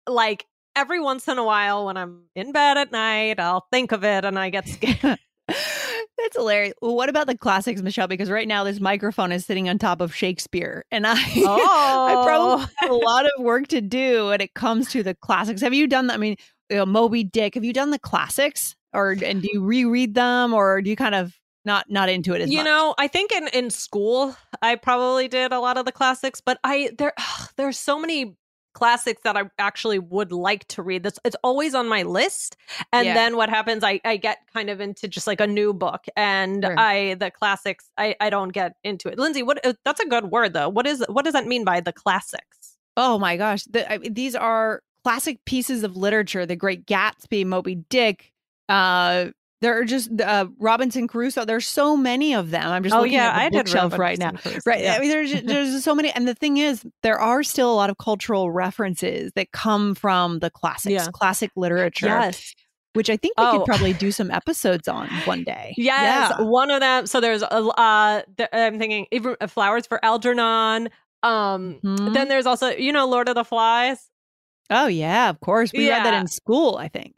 like 0.07 0.45
every 0.75 0.99
once 0.99 1.27
in 1.27 1.37
a 1.37 1.43
while 1.43 1.85
when 1.85 1.97
I'm 1.97 2.23
in 2.35 2.51
bed 2.51 2.77
at 2.77 2.91
night, 2.91 3.39
I'll 3.39 3.67
think 3.71 3.91
of 3.91 4.03
it 4.03 4.25
and 4.25 4.37
I 4.37 4.49
get 4.49 4.67
scared. 4.67 5.19
That's 5.47 6.35
hilarious. 6.35 6.73
Well, 6.81 6.95
what 6.95 7.09
about 7.09 7.27
the 7.27 7.37
classics, 7.37 7.81
Michelle? 7.81 8.07
Because 8.07 8.29
right 8.29 8.47
now 8.47 8.63
this 8.63 8.79
microphone 8.79 9.31
is 9.31 9.45
sitting 9.45 9.69
on 9.69 9.77
top 9.77 10.01
of 10.01 10.15
Shakespeare, 10.15 10.83
and 10.91 11.05
I, 11.05 11.15
oh. 11.37 12.07
I 12.07 12.25
probably 12.25 12.65
oh. 12.65 12.69
have 12.77 12.89
a 12.89 12.95
lot 12.95 13.25
of 13.25 13.31
work 13.39 13.67
to 13.67 13.81
do 13.81 14.27
when 14.27 14.41
it 14.41 14.53
comes 14.53 14.89
to 14.91 15.03
the 15.03 15.13
classics. 15.13 15.61
Have 15.61 15.73
you 15.73 15.87
done 15.87 16.07
that? 16.07 16.15
I 16.15 16.17
mean, 16.17 16.35
you 16.69 16.77
know, 16.77 16.85
Moby 16.85 17.23
Dick. 17.23 17.53
Have 17.53 17.63
you 17.63 17.71
done 17.71 17.91
the 17.91 17.99
classics, 17.99 18.75
or 18.93 19.15
and 19.23 19.41
do 19.41 19.49
you 19.51 19.63
reread 19.63 20.15
them, 20.15 20.53
or 20.53 20.81
do 20.81 20.89
you 20.89 20.95
kind 20.95 21.15
of 21.15 21.33
not 21.67 21.87
not 21.89 22.09
into 22.09 22.33
it 22.33 22.41
as 22.41 22.49
you 22.49 22.57
much? 22.57 22.65
know 22.65 22.95
i 22.97 23.07
think 23.07 23.31
in 23.31 23.47
in 23.49 23.69
school 23.69 24.35
i 24.63 24.75
probably 24.75 25.27
did 25.27 25.51
a 25.51 25.59
lot 25.59 25.77
of 25.77 25.85
the 25.85 25.91
classics 25.91 26.41
but 26.41 26.59
i 26.63 26.89
there 26.97 27.13
ugh, 27.19 27.49
there's 27.57 27.77
so 27.77 27.99
many 27.99 28.35
classics 28.77 29.23
that 29.23 29.35
I 29.35 29.41
actually 29.57 29.97
would 29.97 30.31
like 30.31 30.67
to 30.67 30.83
read. 30.83 31.01
That's 31.01 31.17
it's 31.25 31.35
always 31.43 31.73
on 31.73 31.89
my 31.89 32.03
list. 32.03 32.55
And 32.93 33.07
yeah. 33.07 33.15
then 33.15 33.35
what 33.35 33.49
happens? 33.49 33.83
I, 33.83 33.99
I 34.05 34.17
get 34.17 34.37
kind 34.53 34.69
of 34.69 34.79
into 34.79 35.07
just 35.07 35.25
like 35.25 35.41
a 35.41 35.47
new 35.47 35.73
book, 35.73 36.05
and 36.15 36.63
sure. 36.63 36.79
I 36.79 37.15
the 37.15 37.31
classics 37.31 37.89
I 37.97 38.15
I 38.19 38.29
don't 38.29 38.49
get 38.49 38.75
into 38.83 39.09
it. 39.09 39.17
Lindsay, 39.17 39.41
what 39.41 39.65
uh, 39.65 39.73
that's 39.83 39.99
a 39.99 40.05
good 40.05 40.25
word 40.25 40.53
though. 40.53 40.69
What 40.69 40.85
is 40.85 41.03
what 41.09 41.25
does 41.25 41.33
that 41.33 41.47
mean 41.47 41.63
by 41.63 41.81
the 41.81 41.91
classics? 41.91 42.77
Oh 42.95 43.17
my 43.17 43.35
gosh, 43.35 43.63
the, 43.63 43.91
I, 43.91 43.97
these 43.97 44.35
are 44.35 44.83
classic 45.03 45.43
pieces 45.45 45.83
of 45.83 45.97
literature. 45.97 46.45
The 46.45 46.55
Great 46.55 46.85
Gatsby, 46.85 47.47
Moby 47.47 47.75
Dick, 47.89 48.31
uh, 48.69 49.29
there 49.61 49.79
are 49.79 49.85
just 49.85 50.09
uh, 50.21 50.47
Robinson 50.59 51.07
Crusoe. 51.07 51.45
There's 51.45 51.67
so 51.67 51.97
many 51.97 52.35
of 52.35 52.51
them. 52.51 52.69
I'm 52.69 52.83
just 52.83 52.95
oh, 52.95 52.99
looking 52.99 53.13
yeah, 53.13 53.31
at 53.31 53.51
the 53.51 53.57
bookshelf 53.57 53.97
right 53.97 54.17
now. 54.17 54.31
Crusoe, 54.31 54.59
right. 54.65 54.83
Yeah. 54.83 54.95
I 54.95 54.99
mean, 54.99 55.09
there's 55.09 55.41
there's 55.41 55.83
so 55.83 55.95
many. 55.95 56.11
And 56.11 56.27
the 56.27 56.35
thing 56.35 56.57
is, 56.57 56.85
there 57.01 57.19
are 57.19 57.41
still 57.41 57.71
a 57.71 57.75
lot 57.75 57.89
of 57.89 57.97
cultural 57.97 58.51
references 58.51 59.31
that 59.35 59.51
come 59.51 59.95
from 59.95 60.39
the 60.39 60.51
classics, 60.51 60.91
yeah. 60.91 61.07
classic 61.11 61.51
literature. 61.55 62.07
Yes. 62.07 62.53
Which 62.93 63.09
I 63.11 63.17
think 63.17 63.37
we 63.37 63.45
oh. 63.45 63.57
could 63.57 63.65
probably 63.65 63.93
do 63.93 64.11
some 64.11 64.31
episodes 64.31 64.87
on 64.87 65.07
one 65.25 65.43
day. 65.43 65.75
Yes, 65.77 66.33
yeah. 66.35 66.43
one 66.43 66.71
of 66.71 66.79
them. 66.79 67.05
So 67.05 67.19
there's 67.19 67.43
a. 67.43 67.47
Uh, 67.47 68.21
I'm 68.51 68.79
thinking 68.79 69.05
even 69.11 69.35
uh, 69.39 69.47
flowers 69.47 69.85
for 69.85 70.03
Algernon. 70.03 70.89
Um, 71.21 71.79
mm-hmm. 71.83 72.13
then 72.13 72.27
there's 72.27 72.45
also 72.45 72.69
you 72.69 72.91
know 72.91 73.07
Lord 73.07 73.29
of 73.29 73.35
the 73.35 73.43
Flies. 73.43 74.09
Oh 74.71 74.87
yeah, 74.87 75.29
of 75.29 75.39
course. 75.39 75.71
We 75.73 75.89
read 75.89 76.05
that 76.05 76.13
in 76.13 76.27
school. 76.27 76.77
I 76.77 76.87
think. 76.87 77.15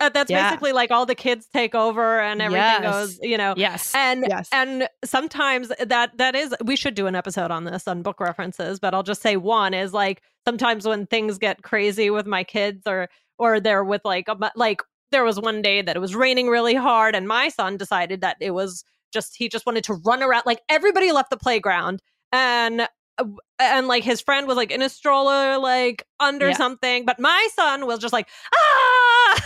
Uh, 0.00 0.08
that's 0.08 0.30
yeah. 0.30 0.48
basically 0.48 0.72
like 0.72 0.90
all 0.90 1.04
the 1.04 1.14
kids 1.14 1.46
take 1.52 1.74
over 1.74 2.20
and 2.20 2.40
everything 2.40 2.82
yes. 2.82 2.82
goes, 2.82 3.18
you 3.22 3.36
know. 3.36 3.52
Yes. 3.56 3.94
And 3.94 4.24
yes. 4.28 4.48
and 4.50 4.88
sometimes 5.04 5.70
that 5.78 6.16
that 6.16 6.34
is 6.34 6.54
we 6.64 6.74
should 6.74 6.94
do 6.94 7.06
an 7.06 7.14
episode 7.14 7.50
on 7.50 7.64
this 7.64 7.86
on 7.86 8.02
book 8.02 8.18
references, 8.18 8.80
but 8.80 8.94
I'll 8.94 9.02
just 9.02 9.20
say 9.20 9.36
one 9.36 9.74
is 9.74 9.92
like 9.92 10.22
sometimes 10.46 10.86
when 10.86 11.06
things 11.06 11.36
get 11.36 11.62
crazy 11.62 12.08
with 12.08 12.26
my 12.26 12.44
kids 12.44 12.82
or 12.86 13.08
or 13.38 13.60
they're 13.60 13.84
with 13.84 14.00
like 14.04 14.28
a, 14.28 14.52
like 14.56 14.80
there 15.10 15.24
was 15.24 15.38
one 15.38 15.60
day 15.60 15.82
that 15.82 15.96
it 15.96 16.00
was 16.00 16.14
raining 16.14 16.48
really 16.48 16.74
hard 16.74 17.14
and 17.14 17.28
my 17.28 17.48
son 17.48 17.76
decided 17.76 18.20
that 18.20 18.36
it 18.40 18.52
was 18.52 18.84
just 19.12 19.36
he 19.36 19.48
just 19.48 19.66
wanted 19.66 19.84
to 19.84 19.94
run 19.94 20.22
around 20.22 20.44
like 20.46 20.60
everybody 20.68 21.12
left 21.12 21.30
the 21.30 21.36
playground 21.36 22.00
and 22.32 22.82
uh, 23.18 23.24
and 23.58 23.88
like 23.88 24.04
his 24.04 24.20
friend 24.20 24.46
was 24.46 24.56
like 24.56 24.70
in 24.70 24.82
a 24.82 24.88
stroller 24.88 25.58
like 25.58 26.04
under 26.20 26.50
yeah. 26.50 26.56
something 26.56 27.04
but 27.04 27.18
my 27.18 27.48
son 27.54 27.86
was 27.86 27.98
just 27.98 28.12
like 28.12 28.28
ah 28.54 29.42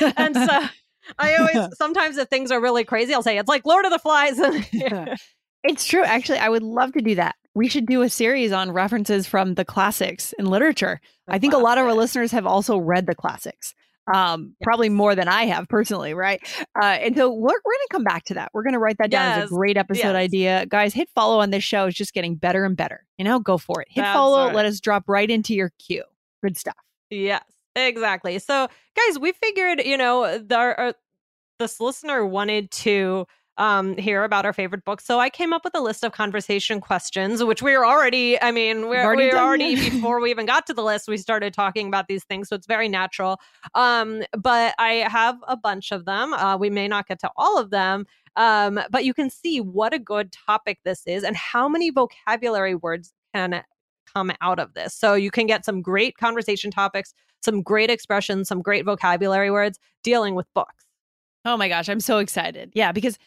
and 0.00 0.34
so 0.34 0.60
I 1.18 1.36
always 1.36 1.76
sometimes 1.76 2.16
if 2.16 2.28
things 2.28 2.50
are 2.50 2.60
really 2.60 2.84
crazy, 2.84 3.14
I'll 3.14 3.22
say 3.22 3.38
it's 3.38 3.48
like 3.48 3.66
Lord 3.66 3.84
of 3.84 3.90
the 3.90 3.98
Flies. 3.98 4.36
it's 5.64 5.84
true. 5.84 6.04
Actually, 6.04 6.38
I 6.38 6.48
would 6.48 6.62
love 6.62 6.92
to 6.92 7.00
do 7.00 7.14
that. 7.16 7.36
We 7.54 7.68
should 7.68 7.86
do 7.86 8.02
a 8.02 8.08
series 8.08 8.52
on 8.52 8.72
references 8.72 9.26
from 9.26 9.54
the 9.54 9.64
classics 9.64 10.32
in 10.38 10.46
literature. 10.46 11.00
The 11.26 11.34
I 11.34 11.38
think 11.38 11.54
a 11.54 11.58
lot 11.58 11.78
of 11.78 11.86
our 11.86 11.94
listeners 11.94 12.32
have 12.32 12.46
also 12.46 12.78
read 12.78 13.06
the 13.06 13.14
classics. 13.14 13.74
Um, 14.12 14.54
yes. 14.60 14.64
probably 14.64 14.90
more 14.90 15.14
than 15.14 15.28
I 15.28 15.46
have 15.46 15.66
personally, 15.66 16.12
right? 16.12 16.38
Uh, 16.78 16.84
and 16.84 17.16
so 17.16 17.30
we're, 17.30 17.40
we're 17.40 17.72
going 17.72 17.86
to 17.88 17.88
come 17.90 18.04
back 18.04 18.24
to 18.24 18.34
that. 18.34 18.50
We're 18.52 18.62
going 18.62 18.74
to 18.74 18.78
write 18.78 18.98
that 18.98 19.10
down 19.10 19.30
yes. 19.30 19.44
as 19.44 19.50
a 19.50 19.54
great 19.54 19.78
episode 19.78 20.08
yes. 20.08 20.14
idea. 20.14 20.66
Guys, 20.66 20.92
hit 20.92 21.08
follow 21.14 21.40
on 21.40 21.48
this 21.48 21.64
show. 21.64 21.86
It's 21.86 21.96
just 21.96 22.12
getting 22.12 22.34
better 22.34 22.66
and 22.66 22.76
better. 22.76 23.06
You 23.16 23.24
know, 23.24 23.40
go 23.40 23.56
for 23.56 23.80
it. 23.80 23.88
Hit 23.90 24.02
That's 24.02 24.14
follow. 24.14 24.46
Right. 24.46 24.56
Let 24.56 24.66
us 24.66 24.80
drop 24.80 25.04
right 25.06 25.30
into 25.30 25.54
your 25.54 25.72
queue. 25.78 26.04
Good 26.42 26.58
stuff. 26.58 26.76
Yes. 27.08 27.44
Exactly. 27.76 28.38
So, 28.38 28.68
guys, 28.96 29.18
we 29.18 29.32
figured, 29.32 29.82
you 29.84 29.96
know, 29.96 30.38
there 30.38 30.78
are, 30.78 30.94
this 31.58 31.80
listener 31.80 32.24
wanted 32.24 32.70
to 32.70 33.26
um 33.56 33.96
hear 33.96 34.24
about 34.24 34.44
our 34.44 34.52
favorite 34.52 34.84
books 34.84 35.04
so 35.04 35.20
i 35.20 35.30
came 35.30 35.52
up 35.52 35.62
with 35.62 35.74
a 35.76 35.80
list 35.80 36.02
of 36.02 36.10
conversation 36.10 36.80
questions 36.80 37.42
which 37.44 37.62
we 37.62 37.72
are 37.72 37.86
already 37.86 38.40
i 38.42 38.50
mean 38.50 38.88
we're 38.88 39.04
already, 39.04 39.28
we're 39.28 39.38
already 39.38 39.74
before 39.90 40.20
we 40.20 40.30
even 40.30 40.44
got 40.44 40.66
to 40.66 40.74
the 40.74 40.82
list 40.82 41.06
we 41.06 41.16
started 41.16 41.54
talking 41.54 41.86
about 41.86 42.08
these 42.08 42.24
things 42.24 42.48
so 42.48 42.56
it's 42.56 42.66
very 42.66 42.88
natural 42.88 43.38
um 43.74 44.22
but 44.36 44.74
i 44.78 45.06
have 45.08 45.36
a 45.46 45.56
bunch 45.56 45.92
of 45.92 46.04
them 46.04 46.34
uh, 46.34 46.56
we 46.56 46.68
may 46.68 46.88
not 46.88 47.06
get 47.06 47.20
to 47.20 47.30
all 47.36 47.56
of 47.56 47.70
them 47.70 48.04
um 48.34 48.80
but 48.90 49.04
you 49.04 49.14
can 49.14 49.30
see 49.30 49.60
what 49.60 49.94
a 49.94 49.98
good 50.00 50.32
topic 50.32 50.78
this 50.84 51.06
is 51.06 51.22
and 51.22 51.36
how 51.36 51.68
many 51.68 51.90
vocabulary 51.90 52.74
words 52.74 53.12
can 53.32 53.62
come 54.14 54.32
out 54.40 54.58
of 54.58 54.74
this 54.74 54.94
so 54.94 55.14
you 55.14 55.30
can 55.30 55.46
get 55.46 55.64
some 55.64 55.80
great 55.80 56.16
conversation 56.16 56.72
topics 56.72 57.14
some 57.44 57.62
great 57.62 57.90
expressions, 57.90 58.48
some 58.48 58.62
great 58.62 58.84
vocabulary 58.84 59.50
words 59.50 59.78
dealing 60.02 60.34
with 60.34 60.46
books. 60.54 60.84
Oh 61.44 61.56
my 61.56 61.68
gosh, 61.68 61.88
I'm 61.88 62.00
so 62.00 62.18
excited. 62.18 62.72
Yeah, 62.74 62.92
because 62.92 63.18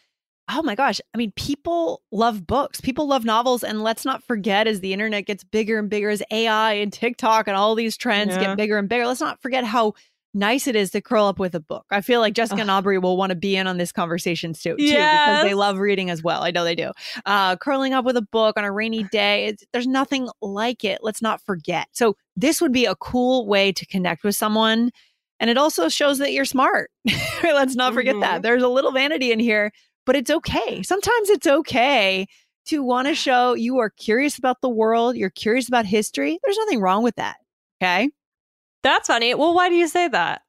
oh 0.50 0.62
my 0.62 0.74
gosh, 0.74 1.00
I 1.14 1.18
mean, 1.18 1.32
people 1.36 2.02
love 2.10 2.46
books, 2.46 2.80
people 2.80 3.06
love 3.06 3.24
novels. 3.24 3.62
And 3.62 3.82
let's 3.82 4.04
not 4.04 4.22
forget, 4.22 4.66
as 4.66 4.80
the 4.80 4.92
internet 4.92 5.26
gets 5.26 5.44
bigger 5.44 5.78
and 5.78 5.90
bigger, 5.90 6.08
as 6.10 6.22
AI 6.30 6.72
and 6.74 6.92
TikTok 6.92 7.48
and 7.48 7.56
all 7.56 7.74
these 7.74 7.96
trends 7.96 8.34
yeah. 8.34 8.40
get 8.40 8.56
bigger 8.56 8.78
and 8.78 8.88
bigger, 8.88 9.06
let's 9.06 9.20
not 9.20 9.40
forget 9.40 9.64
how 9.64 9.94
nice 10.34 10.66
it 10.66 10.76
is 10.76 10.90
to 10.90 11.00
curl 11.00 11.26
up 11.26 11.38
with 11.38 11.54
a 11.54 11.60
book. 11.60 11.86
I 11.90 12.00
feel 12.00 12.20
like 12.20 12.34
Jessica 12.34 12.60
and 12.60 12.70
Aubrey 12.70 12.98
will 12.98 13.16
want 13.16 13.30
to 13.30 13.36
be 13.36 13.56
in 13.56 13.66
on 13.66 13.78
this 13.78 13.92
conversation 13.92 14.52
too, 14.52 14.76
too 14.76 14.76
because 14.76 15.42
they 15.42 15.54
love 15.54 15.78
reading 15.78 16.10
as 16.10 16.22
well. 16.22 16.42
I 16.42 16.50
know 16.50 16.64
they 16.64 16.74
do. 16.74 16.92
Uh, 17.26 17.56
curling 17.56 17.94
up 17.94 18.04
with 18.04 18.16
a 18.16 18.22
book 18.22 18.56
on 18.56 18.64
a 18.64 18.72
rainy 18.72 19.04
day, 19.04 19.56
there's 19.72 19.86
nothing 19.86 20.28
like 20.40 20.84
it. 20.84 21.00
Let's 21.02 21.22
not 21.22 21.40
forget. 21.42 21.88
So 21.92 22.16
this 22.36 22.60
would 22.60 22.72
be 22.72 22.84
a 22.84 22.94
cool 22.96 23.46
way 23.46 23.72
to 23.72 23.86
connect 23.86 24.24
with 24.24 24.36
someone. 24.36 24.90
And 25.40 25.50
it 25.50 25.58
also 25.58 25.88
shows 25.88 26.18
that 26.18 26.32
you're 26.32 26.44
smart. 26.44 26.90
Let's 27.42 27.76
not 27.76 27.94
forget 27.94 28.14
mm-hmm. 28.14 28.20
that. 28.22 28.42
There's 28.42 28.62
a 28.62 28.68
little 28.68 28.92
vanity 28.92 29.32
in 29.32 29.38
here, 29.38 29.72
but 30.04 30.16
it's 30.16 30.30
okay. 30.30 30.82
Sometimes 30.82 31.30
it's 31.30 31.46
okay 31.46 32.26
to 32.66 32.82
want 32.82 33.08
to 33.08 33.14
show 33.14 33.54
you 33.54 33.78
are 33.78 33.90
curious 33.90 34.36
about 34.36 34.60
the 34.60 34.68
world, 34.68 35.16
you're 35.16 35.30
curious 35.30 35.68
about 35.68 35.86
history. 35.86 36.38
There's 36.44 36.58
nothing 36.58 36.80
wrong 36.80 37.02
with 37.02 37.16
that. 37.16 37.36
Okay. 37.80 38.10
That's 38.88 39.06
funny. 39.06 39.34
Well, 39.34 39.54
why 39.54 39.68
do 39.68 39.74
you 39.74 39.86
say 39.86 40.08
that? 40.08 40.42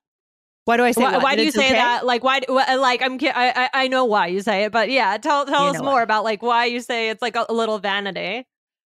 Why 0.64 0.78
do 0.78 0.84
I 0.84 0.92
say 0.92 1.02
why, 1.02 1.18
why 1.18 1.36
do 1.36 1.44
you 1.44 1.52
say 1.52 1.66
okay? 1.66 1.74
that? 1.74 2.06
Like 2.06 2.24
why? 2.24 2.42
Like 2.48 3.02
I'm 3.02 3.18
I 3.22 3.70
I 3.74 3.88
know 3.88 4.06
why 4.06 4.28
you 4.28 4.40
say 4.42 4.66
it, 4.66 4.72
but 4.72 4.90
yeah, 4.90 5.18
tell 5.18 5.46
tell 5.46 5.66
you 5.66 5.72
us 5.72 5.82
more 5.82 5.96
why. 5.96 6.04
about 6.04 6.24
like 6.24 6.42
why 6.42 6.66
you 6.66 6.80
say 6.80 7.10
it's 7.10 7.22
like 7.22 7.36
a, 7.36 7.46
a, 7.50 7.54
little 7.54 7.80
vanity. 7.80 8.46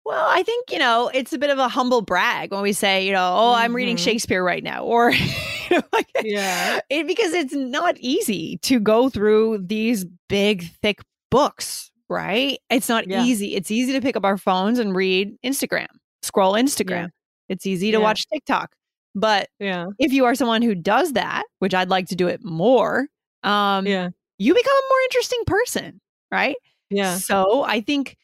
Well, 0.04 0.26
I 0.28 0.44
think 0.44 0.72
you 0.72 0.80
know 0.80 1.10
it's 1.14 1.34
a 1.34 1.38
bit 1.38 1.50
of 1.50 1.60
a 1.60 1.68
humble 1.68 2.02
brag 2.02 2.52
when 2.52 2.62
we 2.62 2.74
say 2.74 3.06
you 3.06 3.14
know 3.14 3.36
oh 3.38 3.54
I'm 3.54 3.76
reading 3.76 3.96
mm-hmm. 3.96 4.04
Shakespeare 4.04 4.44
right 4.44 4.64
now 4.64 4.84
or 4.84 5.12
you 5.12 5.30
know, 5.70 5.84
like, 5.94 6.08
yeah 6.24 6.80
it, 6.90 7.06
because 7.06 7.34
it's 7.34 7.54
not 7.54 7.96
easy 8.00 8.58
to 8.64 8.80
go 8.80 9.10
through 9.10 9.60
these 9.60 10.04
big 10.28 10.72
thick 10.82 11.02
books 11.30 11.92
right 12.10 12.58
it's 12.72 12.90
not 12.90 13.08
yeah. 13.08 13.24
easy 13.24 13.54
it's 13.54 13.70
easy 13.70 13.94
to 13.94 14.02
pick 14.02 14.16
up 14.16 14.26
our 14.26 14.38
phones 14.38 14.80
and 14.80 14.96
read 14.96 15.38
Instagram 15.46 15.88
scroll 16.24 16.54
Instagram 16.54 16.90
yeah. 16.90 17.08
it's 17.50 17.68
easy 17.68 17.92
to 17.92 18.00
watch 18.00 18.26
TikTok 18.34 18.72
but 19.20 19.50
yeah. 19.60 19.88
if 20.00 20.14
you 20.14 20.26
are 20.26 20.36
someone 20.36 20.62
who 20.62 20.76
does 20.76 21.14
that, 21.14 21.44
which 21.60 21.74
I'd 21.74 21.90
like 21.90 22.08
to 22.08 22.16
do 22.16 22.28
it 22.28 22.44
more, 22.44 23.08
um, 23.44 23.86
yeah. 23.86 24.10
you 24.38 24.54
become 24.54 24.78
a 24.78 24.90
more 24.90 25.00
interesting 25.06 25.44
person, 25.46 26.02
right? 26.32 26.56
Yeah. 26.90 27.18
So 27.18 27.64
I 27.64 27.82
think 27.82 28.18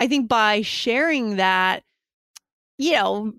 I 0.00 0.06
think 0.06 0.28
by 0.28 0.62
sharing 0.62 1.36
that, 1.36 1.82
you 2.78 2.92
know, 2.92 3.32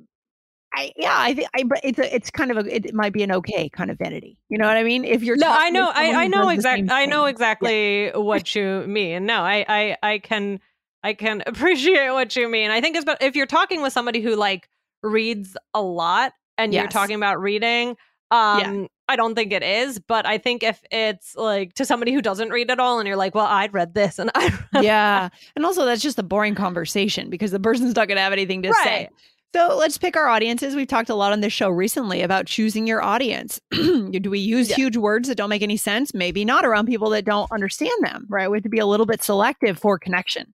I, 0.74 0.92
yeah, 0.98 1.16
I 1.16 1.34
think 1.34 1.48
I, 1.56 1.64
it's 1.84 2.00
a, 2.00 2.16
it's 2.16 2.30
kind 2.30 2.52
of 2.52 2.58
a, 2.58 2.76
it 2.76 2.94
might 2.94 3.14
be 3.14 3.24
an 3.24 3.32
okay 3.32 3.70
kind 3.70 3.90
of 3.90 3.98
vanity. 3.98 4.38
You 4.50 4.58
know 4.58 4.68
what 4.68 4.76
I 4.76 4.84
mean? 4.84 5.06
If 5.06 5.24
you're 5.24 5.38
no, 5.38 5.48
I 5.50 5.70
know, 5.70 5.90
I, 5.94 6.24
I 6.24 6.28
know 6.28 6.50
exactly, 6.50 6.90
I 6.90 7.06
know 7.06 7.26
exactly 7.26 8.06
yeah. 8.06 8.18
what 8.18 8.54
you 8.56 8.84
mean. 8.88 9.26
No, 9.26 9.42
I, 9.42 9.66
I, 9.68 9.98
I 10.04 10.18
can, 10.20 10.60
I 11.04 11.14
can 11.14 11.44
appreciate 11.48 12.12
what 12.12 12.36
you 12.36 12.50
mean. 12.50 12.72
I 12.72 12.82
think 12.82 12.96
it's, 12.98 13.06
but 13.06 13.22
if 13.22 13.36
you're 13.36 13.46
talking 13.46 13.82
with 13.82 13.94
somebody 13.94 14.22
who 14.22 14.36
like 14.36 14.68
reads 15.02 15.56
a 15.74 15.82
lot, 15.82 16.34
and 16.58 16.74
yes. 16.74 16.82
you're 16.82 16.90
talking 16.90 17.16
about 17.16 17.40
reading 17.40 17.98
um 18.32 18.60
yeah. 18.82 18.88
I 19.08 19.16
don't 19.16 19.36
think 19.36 19.52
it 19.54 19.62
is, 19.62 20.00
but 20.00 20.26
I 20.26 20.40
think 20.40 20.64
if 20.64 20.82
it's 20.90 21.36
like 21.36 21.74
to 21.74 21.86
somebody 21.86 22.12
who 22.12 22.24
doesn't 22.24 22.50
read 22.50 22.72
at 22.72 22.80
all 22.80 23.00
and 23.00 23.08
you're 23.08 23.18
like, 23.18 23.36
well, 23.36 23.46
I'd 23.46 23.72
read 23.72 23.94
this 23.94 24.18
and 24.18 24.32
I 24.36 24.52
Yeah. 24.82 25.30
And 25.56 25.66
also 25.66 25.86
that's 25.86 26.02
just 26.02 26.18
a 26.18 26.24
boring 26.24 26.56
conversation 26.56 27.30
because 27.30 27.52
the 27.52 27.60
person's 27.60 27.96
not 27.96 28.08
gonna 28.08 28.22
have 28.22 28.34
anything 28.34 28.64
to 28.64 28.70
right. 28.70 28.84
say. 28.84 29.10
So 29.56 29.78
let's 29.78 29.98
pick 29.98 30.18
our 30.18 30.28
audiences. 30.28 30.76
We've 30.76 30.88
talked 30.88 31.10
a 31.10 31.16
lot 31.16 31.32
on 31.32 31.40
this 31.40 31.54
show 31.54 31.70
recently 31.70 32.22
about 32.22 32.46
choosing 32.46 32.88
your 32.88 33.02
audience. 33.02 33.62
Do 33.72 34.30
we 34.30 34.40
use 34.40 34.70
yeah. 34.70 34.76
huge 34.76 34.98
words 34.98 35.30
that 35.30 35.36
don't 35.36 35.50
make 35.50 35.62
any 35.62 35.78
sense? 35.78 36.14
Maybe 36.14 36.44
not 36.44 36.66
around 36.66 36.88
people 36.88 37.10
that 37.12 37.24
don't 37.24 37.50
understand 37.54 37.94
them, 38.02 38.26
right? 38.28 38.52
We 38.52 38.58
have 38.58 38.64
to 38.64 38.70
be 38.70 38.80
a 38.80 38.86
little 38.86 39.06
bit 39.06 39.24
selective 39.24 39.80
for 39.80 39.98
connection. 39.98 40.54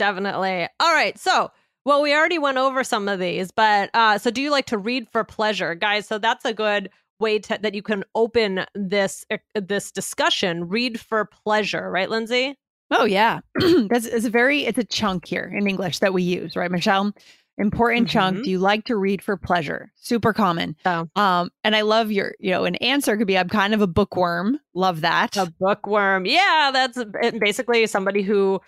Definitely. 0.00 0.66
All 0.80 0.94
right. 0.94 1.18
So, 1.18 1.50
well, 1.84 2.00
we 2.00 2.14
already 2.14 2.38
went 2.38 2.56
over 2.56 2.82
some 2.82 3.06
of 3.06 3.20
these, 3.20 3.50
but 3.50 3.90
uh, 3.92 4.16
so 4.16 4.30
do 4.30 4.40
you 4.40 4.50
like 4.50 4.64
to 4.66 4.78
read 4.78 5.06
for 5.10 5.24
pleasure, 5.24 5.74
guys? 5.74 6.08
So 6.08 6.16
that's 6.16 6.46
a 6.46 6.54
good 6.54 6.88
way 7.18 7.38
to, 7.40 7.58
that 7.60 7.74
you 7.74 7.82
can 7.82 8.04
open 8.14 8.64
this 8.74 9.26
uh, 9.30 9.36
this 9.54 9.92
discussion. 9.92 10.70
Read 10.70 10.98
for 10.98 11.26
pleasure, 11.26 11.90
right, 11.90 12.08
Lindsay? 12.08 12.56
Oh 12.90 13.04
yeah, 13.04 13.40
that's 13.90 14.06
it's 14.06 14.24
a 14.24 14.30
very 14.30 14.64
it's 14.64 14.78
a 14.78 14.84
chunk 14.84 15.26
here 15.26 15.52
in 15.54 15.68
English 15.68 15.98
that 15.98 16.14
we 16.14 16.22
use, 16.22 16.56
right, 16.56 16.70
Michelle? 16.70 17.12
Important 17.58 18.08
mm-hmm. 18.08 18.18
chunk. 18.18 18.44
Do 18.44 18.50
you 18.50 18.58
like 18.58 18.86
to 18.86 18.96
read 18.96 19.22
for 19.22 19.36
pleasure? 19.36 19.92
Super 19.96 20.32
common. 20.32 20.76
Oh. 20.86 21.10
Um, 21.14 21.50
and 21.62 21.76
I 21.76 21.82
love 21.82 22.10
your, 22.10 22.34
you 22.40 22.52
know, 22.52 22.64
an 22.64 22.76
answer 22.76 23.18
could 23.18 23.26
be 23.26 23.36
I'm 23.36 23.50
kind 23.50 23.74
of 23.74 23.82
a 23.82 23.86
bookworm. 23.86 24.58
Love 24.72 25.02
that. 25.02 25.36
A 25.36 25.52
bookworm. 25.60 26.24
Yeah, 26.24 26.70
that's 26.72 27.04
basically 27.38 27.86
somebody 27.86 28.22
who 28.22 28.62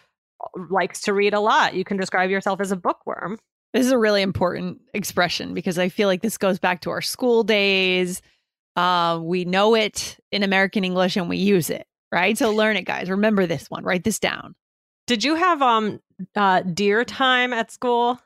likes 0.70 1.00
to 1.02 1.12
read 1.12 1.34
a 1.34 1.40
lot. 1.40 1.74
You 1.74 1.84
can 1.84 1.96
describe 1.96 2.30
yourself 2.30 2.60
as 2.60 2.72
a 2.72 2.76
bookworm. 2.76 3.38
This 3.72 3.86
is 3.86 3.92
a 3.92 3.98
really 3.98 4.22
important 4.22 4.80
expression 4.92 5.54
because 5.54 5.78
I 5.78 5.88
feel 5.88 6.08
like 6.08 6.22
this 6.22 6.36
goes 6.36 6.58
back 6.58 6.82
to 6.82 6.90
our 6.90 7.00
school 7.00 7.42
days. 7.42 8.20
Uh, 8.76 9.18
we 9.22 9.44
know 9.44 9.74
it 9.74 10.18
in 10.30 10.42
American 10.42 10.84
English 10.84 11.16
and 11.16 11.28
we 11.28 11.38
use 11.38 11.70
it, 11.70 11.86
right? 12.10 12.36
So 12.36 12.52
learn 12.52 12.76
it, 12.76 12.84
guys. 12.84 13.08
Remember 13.08 13.46
this 13.46 13.70
one. 13.70 13.84
Write 13.84 14.04
this 14.04 14.18
down. 14.18 14.54
Did 15.06 15.24
you 15.24 15.34
have 15.34 15.62
um 15.62 16.00
uh 16.36 16.62
DEAR 16.62 17.04
time 17.04 17.52
at 17.52 17.70
school? 17.70 18.20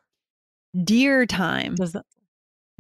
Deer 0.85 1.27
time. 1.27 1.75
Does 1.77 1.93
that, 1.93 2.05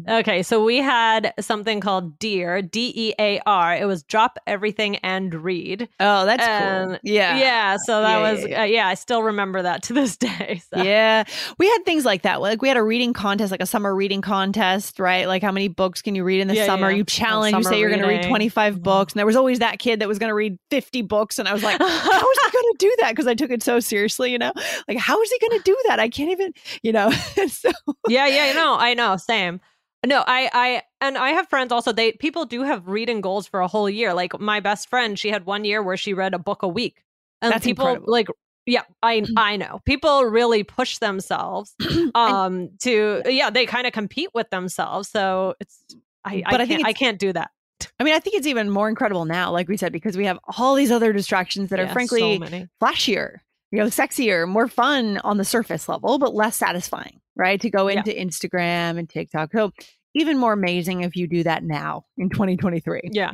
Okay, 0.06 0.42
so 0.42 0.62
we 0.62 0.76
had 0.76 1.32
something 1.40 1.80
called 1.80 2.18
DEAR, 2.18 2.60
D 2.60 2.92
E 2.94 3.14
A 3.18 3.40
R. 3.46 3.74
It 3.74 3.86
was 3.86 4.02
drop 4.02 4.38
everything 4.46 4.96
and 4.96 5.32
read. 5.34 5.88
Oh, 5.98 6.26
that's 6.26 6.42
and, 6.42 6.90
cool. 6.90 6.98
Yeah. 7.02 7.38
Yeah. 7.38 7.76
So 7.82 8.02
that 8.02 8.18
yeah, 8.18 8.30
was, 8.32 8.40
yeah, 8.42 8.48
yeah. 8.48 8.60
Uh, 8.60 8.64
yeah, 8.64 8.88
I 8.88 8.94
still 8.94 9.22
remember 9.22 9.62
that 9.62 9.82
to 9.84 9.94
this 9.94 10.16
day. 10.18 10.60
So. 10.70 10.82
Yeah. 10.82 11.24
We 11.58 11.66
had 11.68 11.84
things 11.86 12.04
like 12.04 12.22
that. 12.22 12.42
Like 12.42 12.60
we 12.60 12.68
had 12.68 12.76
a 12.76 12.82
reading 12.82 13.14
contest, 13.14 13.50
like 13.50 13.62
a 13.62 13.66
summer 13.66 13.94
reading 13.94 14.20
contest, 14.20 14.98
right? 14.98 15.26
Like 15.26 15.42
how 15.42 15.52
many 15.52 15.68
books 15.68 16.02
can 16.02 16.14
you 16.14 16.24
read 16.24 16.40
in 16.40 16.48
the 16.48 16.66
summer? 16.66 16.90
You 16.90 17.04
challenge, 17.04 17.56
you 17.56 17.62
say 17.62 17.80
you're 17.80 17.88
going 17.88 18.02
to 18.02 18.08
read 18.08 18.24
25 18.24 18.74
mm-hmm. 18.74 18.82
books. 18.82 19.14
And 19.14 19.18
there 19.18 19.26
was 19.26 19.36
always 19.36 19.60
that 19.60 19.78
kid 19.78 20.00
that 20.00 20.08
was 20.08 20.18
going 20.18 20.30
to 20.30 20.34
read 20.34 20.58
50 20.70 21.02
books. 21.02 21.38
And 21.38 21.48
I 21.48 21.54
was 21.54 21.62
like, 21.62 21.80
how 21.80 21.86
is 21.86 22.38
he 22.44 22.50
going 22.50 22.64
to 22.64 22.76
do 22.78 22.96
that? 23.00 23.12
Because 23.12 23.26
I 23.26 23.34
took 23.34 23.50
it 23.50 23.62
so 23.62 23.80
seriously, 23.80 24.30
you 24.30 24.38
know? 24.38 24.52
Like, 24.88 24.98
how 24.98 25.20
is 25.22 25.30
he 25.30 25.38
going 25.38 25.58
to 25.58 25.64
do 25.64 25.76
that? 25.88 26.00
I 26.00 26.10
can't 26.10 26.30
even, 26.30 26.52
you 26.82 26.92
know? 26.92 27.10
so. 27.48 27.70
Yeah. 28.08 28.26
Yeah. 28.26 28.52
No, 28.52 28.76
I 28.78 28.92
know. 28.92 29.16
Same. 29.16 29.58
No, 30.04 30.22
I, 30.26 30.50
I, 30.52 30.82
and 31.00 31.16
I 31.16 31.30
have 31.30 31.48
friends 31.48 31.72
also. 31.72 31.92
They 31.92 32.12
people 32.12 32.44
do 32.44 32.62
have 32.62 32.86
reading 32.88 33.20
goals 33.20 33.46
for 33.46 33.60
a 33.60 33.68
whole 33.68 33.88
year. 33.90 34.14
Like 34.14 34.38
my 34.38 34.60
best 34.60 34.88
friend, 34.88 35.18
she 35.18 35.30
had 35.30 35.46
one 35.46 35.64
year 35.64 35.82
where 35.82 35.96
she 35.96 36.14
read 36.14 36.34
a 36.34 36.38
book 36.38 36.62
a 36.62 36.68
week, 36.68 37.02
and 37.42 37.52
That's 37.52 37.64
people 37.64 37.86
incredible. 37.86 38.12
like, 38.12 38.28
yeah, 38.66 38.82
I, 39.02 39.24
I 39.36 39.56
know 39.56 39.80
people 39.84 40.24
really 40.24 40.62
push 40.62 40.98
themselves, 40.98 41.74
um, 42.14 42.70
to 42.82 43.22
yeah, 43.26 43.50
they 43.50 43.66
kind 43.66 43.86
of 43.86 43.92
compete 43.92 44.30
with 44.34 44.50
themselves. 44.50 45.08
So 45.08 45.54
it's, 45.60 45.82
I, 46.24 46.42
but 46.50 46.60
I, 46.60 46.64
I 46.64 46.66
think 46.66 46.86
I 46.86 46.92
can't 46.92 47.18
do 47.18 47.32
that. 47.32 47.50
I 47.98 48.04
mean, 48.04 48.14
I 48.14 48.18
think 48.18 48.36
it's 48.36 48.46
even 48.46 48.70
more 48.70 48.88
incredible 48.88 49.24
now, 49.24 49.50
like 49.50 49.68
we 49.68 49.76
said, 49.76 49.92
because 49.92 50.16
we 50.16 50.26
have 50.26 50.38
all 50.56 50.74
these 50.74 50.90
other 50.90 51.12
distractions 51.12 51.70
that 51.70 51.78
yeah, 51.78 51.86
are 51.86 51.92
frankly 51.92 52.38
so 52.38 52.66
flashier, 52.82 53.38
you 53.70 53.78
know, 53.78 53.86
sexier, 53.86 54.48
more 54.48 54.68
fun 54.68 55.18
on 55.18 55.36
the 55.36 55.44
surface 55.44 55.88
level, 55.88 56.18
but 56.18 56.34
less 56.34 56.56
satisfying, 56.56 57.20
right? 57.36 57.60
To 57.60 57.70
go 57.70 57.88
into 57.88 58.14
yeah. 58.14 58.24
Instagram 58.24 58.98
and 58.98 59.08
TikTok. 59.08 59.52
So 59.52 59.72
even 60.14 60.38
more 60.38 60.52
amazing 60.52 61.02
if 61.02 61.14
you 61.14 61.26
do 61.26 61.42
that 61.44 61.62
now 61.62 62.04
in 62.16 62.30
2023. 62.30 63.10
Yeah. 63.12 63.30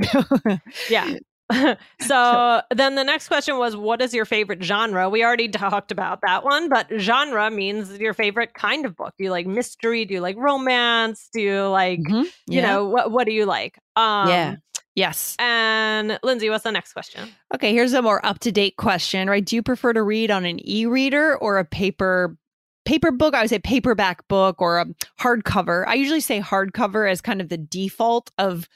yeah. 0.91 1.15
so 2.01 2.63
then 2.75 2.95
the 2.95 3.05
next 3.05 3.29
question 3.29 3.59
was 3.59 3.77
what 3.77 4.01
is 4.01 4.15
your 4.15 4.25
favorite 4.25 4.63
genre 4.63 5.09
we 5.09 5.25
already 5.25 5.49
talked 5.51 5.91
about 5.91 6.21
that 6.23 6.45
one 6.45 6.69
but 6.69 6.87
genre 6.99 7.51
means 7.51 7.99
your 7.99 8.15
favorite 8.15 8.55
kind 8.55 8.87
of 8.87 8.97
book 8.97 9.13
do 9.19 9.25
you 9.25 9.31
like 9.31 9.47
mystery 9.47 10.05
do 10.05 10.15
you 10.15 10.21
like 10.21 10.37
romance 10.37 11.29
do 11.33 11.41
you 11.41 11.63
like 11.69 12.01
mm-hmm. 12.01 12.23
yeah. 12.23 12.27
you 12.47 12.63
know 12.63 12.89
what 12.89 13.11
what 13.11 13.27
do 13.27 13.33
you 13.33 13.45
like 13.45 13.79
um 13.97 14.29
yeah 14.29 14.57
yes 14.95 15.37
and 15.39 16.19
lindsay 16.23 16.49
what's 16.49 16.65
the 16.65 16.73
next 16.73 16.93
question 16.93 17.29
okay 17.55 17.73
here's 17.73 17.93
a 17.93 18.03
more 18.03 18.25
up-to-date 18.25 18.77
question 18.77 19.29
right 19.29 19.45
do 19.45 19.57
you 19.57 19.63
prefer 19.63 19.93
to 19.93 20.03
read 20.03 20.31
on 20.31 20.45
an 20.45 20.59
e-reader 20.67 21.37
or 21.37 21.59
a 21.59 21.65
paper 21.65 22.37
paper 22.85 23.11
book, 23.11 23.35
I 23.35 23.41
would 23.41 23.51
say 23.51 23.59
paperback 23.59 24.27
book 24.29 24.61
or 24.61 24.81
a 24.81 24.87
hardcover. 25.21 25.87
I 25.87 25.95
usually 25.95 26.21
say 26.21 26.41
hardcover 26.41 27.11
as 27.11 27.21
kind 27.21 27.41
of 27.41 27.49
the 27.49 27.59
default 27.59 28.31
of 28.39 28.69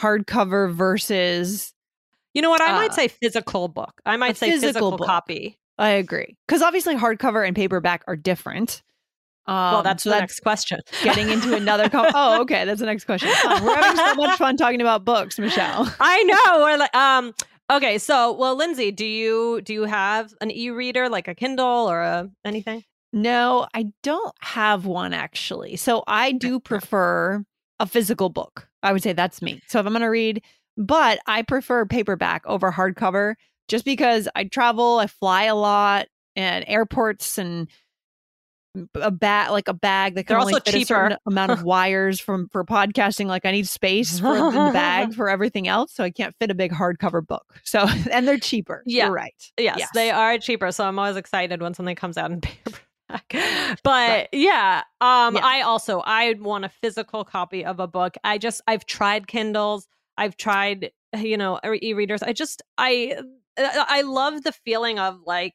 hardcover 0.00 0.72
versus. 0.72 1.72
You 2.32 2.42
know 2.42 2.50
what? 2.50 2.60
I 2.60 2.72
uh, 2.72 2.74
might 2.74 2.94
say 2.94 3.08
physical 3.08 3.68
book. 3.68 4.00
I 4.04 4.16
might 4.16 4.36
say 4.36 4.50
physical, 4.50 4.90
physical 4.90 5.06
copy. 5.06 5.58
I 5.78 5.90
agree. 5.90 6.36
Because 6.46 6.62
obviously, 6.62 6.96
hardcover 6.96 7.46
and 7.46 7.54
paperback 7.54 8.04
are 8.06 8.16
different. 8.16 8.82
Um, 9.46 9.54
well, 9.56 9.82
that's 9.82 10.02
so 10.02 10.10
the 10.10 10.14
that's 10.14 10.22
next 10.22 10.40
question. 10.40 10.80
getting 11.02 11.28
into 11.28 11.54
another. 11.54 11.88
Co- 11.88 12.10
oh, 12.14 12.40
okay. 12.42 12.64
That's 12.64 12.80
the 12.80 12.86
next 12.86 13.04
question. 13.04 13.28
We're 13.44 13.76
having 13.76 13.96
so 13.96 14.14
much 14.14 14.38
fun 14.38 14.56
talking 14.56 14.80
about 14.80 15.04
books, 15.04 15.38
Michelle. 15.38 15.92
I 16.00 16.22
know. 16.22 16.64
We're 16.64 16.76
like, 16.78 16.94
um, 16.96 17.34
okay. 17.70 17.98
So, 17.98 18.32
well, 18.32 18.56
Lindsay, 18.56 18.90
do 18.90 19.04
you 19.04 19.60
do 19.62 19.74
you 19.74 19.84
have 19.84 20.32
an 20.40 20.50
e-reader 20.50 21.08
like 21.08 21.28
a 21.28 21.34
Kindle 21.34 21.90
or 21.90 22.00
a 22.00 22.30
anything? 22.44 22.84
No, 23.14 23.68
I 23.74 23.92
don't 24.02 24.34
have 24.40 24.86
one 24.86 25.12
actually. 25.12 25.76
So 25.76 26.02
I 26.08 26.32
do 26.32 26.58
prefer 26.58 27.44
a 27.78 27.86
physical 27.86 28.28
book. 28.28 28.68
I 28.82 28.92
would 28.92 29.02
say 29.02 29.12
that's 29.12 29.40
me. 29.40 29.62
So 29.68 29.78
if 29.78 29.86
I'm 29.86 29.92
going 29.92 30.02
to 30.02 30.08
read, 30.08 30.42
but 30.76 31.20
I 31.26 31.42
prefer 31.42 31.86
paperback 31.86 32.42
over 32.44 32.72
hardcover 32.72 33.34
just 33.68 33.84
because 33.84 34.28
I 34.34 34.44
travel, 34.44 34.98
I 34.98 35.06
fly 35.06 35.44
a 35.44 35.54
lot 35.54 36.08
and 36.34 36.64
airports 36.66 37.38
and 37.38 37.68
a 38.96 39.10
bag 39.12 39.52
like 39.52 39.68
a 39.68 39.74
bag 39.74 40.16
that 40.16 40.24
can 40.24 40.34
They're 40.34 40.40
only 40.40 40.54
fit 40.54 40.64
cheaper. 40.66 40.80
a 40.80 40.84
certain 40.84 41.18
amount 41.26 41.52
of 41.52 41.62
wires 41.64 42.18
from 42.18 42.48
for 42.48 42.64
podcasting 42.64 43.26
like 43.26 43.46
i 43.46 43.52
need 43.52 43.68
space 43.68 44.18
for 44.18 44.34
the 44.34 44.70
bag 44.72 45.14
for 45.16 45.28
everything 45.28 45.68
else 45.68 45.92
so 45.92 46.02
i 46.02 46.10
can't 46.10 46.34
fit 46.40 46.50
a 46.50 46.56
big 46.56 46.72
hardcover 46.72 47.24
book 47.24 47.54
so 47.62 47.86
and 48.10 48.26
they're 48.26 48.36
cheaper 48.36 48.82
yeah. 48.84 49.04
you're 49.04 49.12
right 49.12 49.52
yes, 49.58 49.76
yes, 49.78 49.88
they 49.94 50.10
are 50.10 50.38
cheaper 50.38 50.72
so 50.72 50.84
i'm 50.84 50.98
always 50.98 51.14
excited 51.14 51.62
when 51.62 51.72
something 51.72 51.94
comes 51.94 52.18
out 52.18 52.32
in 52.32 52.40
paper 52.40 52.76
but 53.82 54.28
yeah 54.32 54.82
um 55.00 55.36
yeah. 55.36 55.44
i 55.44 55.60
also 55.62 56.00
i 56.04 56.34
want 56.40 56.64
a 56.64 56.68
physical 56.68 57.24
copy 57.24 57.64
of 57.64 57.80
a 57.80 57.86
book. 57.86 58.16
I 58.24 58.38
just 58.38 58.62
i've 58.66 58.86
tried 58.86 59.26
kindles. 59.26 59.88
I've 60.16 60.36
tried 60.36 60.90
you 61.16 61.36
know 61.36 61.60
e-readers. 61.64 62.22
I 62.22 62.32
just 62.32 62.62
i 62.78 63.16
uh, 63.56 63.84
i 63.88 64.02
love 64.02 64.42
the 64.42 64.52
feeling 64.52 64.98
of 64.98 65.20
like 65.26 65.54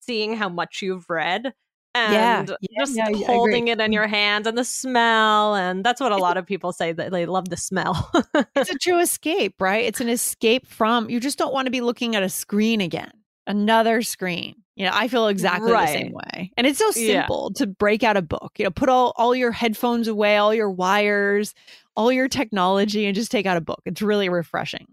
seeing 0.00 0.36
how 0.36 0.48
much 0.48 0.82
you've 0.82 1.08
read 1.08 1.52
and 1.96 2.48
yeah, 2.48 2.56
yeah, 2.60 2.84
just 2.84 2.96
yeah, 2.96 3.26
holding 3.26 3.68
it 3.68 3.80
in 3.80 3.92
your 3.92 4.08
hands 4.08 4.48
and 4.48 4.58
the 4.58 4.64
smell 4.64 5.54
and 5.54 5.84
that's 5.84 6.00
what 6.00 6.10
a 6.10 6.16
lot 6.16 6.36
of 6.36 6.44
people 6.44 6.72
say 6.72 6.92
that 6.92 7.12
they 7.12 7.24
love 7.24 7.48
the 7.50 7.56
smell. 7.56 8.10
It's 8.56 8.70
a 8.70 8.78
true 8.78 9.00
escape 9.00 9.54
right? 9.60 9.84
It's 9.84 10.00
an 10.00 10.08
escape 10.08 10.66
from 10.66 11.08
you 11.08 11.20
just 11.20 11.38
don't 11.38 11.54
want 11.54 11.66
to 11.66 11.70
be 11.70 11.80
looking 11.80 12.16
at 12.16 12.22
a 12.22 12.28
screen 12.28 12.80
again 12.80 13.12
another 13.46 14.02
screen 14.02 14.63
you 14.76 14.84
know, 14.84 14.90
I 14.92 15.08
feel 15.08 15.28
exactly 15.28 15.70
right. 15.70 15.86
the 15.86 15.92
same 15.92 16.12
way. 16.12 16.50
And 16.56 16.66
it's 16.66 16.78
so 16.78 16.90
simple 16.90 17.52
yeah. 17.54 17.58
to 17.58 17.66
break 17.66 18.02
out 18.02 18.16
a 18.16 18.22
book. 18.22 18.52
You 18.56 18.64
know, 18.64 18.70
put 18.70 18.88
all, 18.88 19.12
all 19.16 19.34
your 19.34 19.52
headphones 19.52 20.08
away, 20.08 20.36
all 20.36 20.52
your 20.52 20.70
wires, 20.70 21.54
all 21.96 22.10
your 22.10 22.28
technology, 22.28 23.06
and 23.06 23.14
just 23.14 23.30
take 23.30 23.46
out 23.46 23.56
a 23.56 23.60
book. 23.60 23.82
It's 23.84 24.02
really 24.02 24.28
refreshing. 24.28 24.86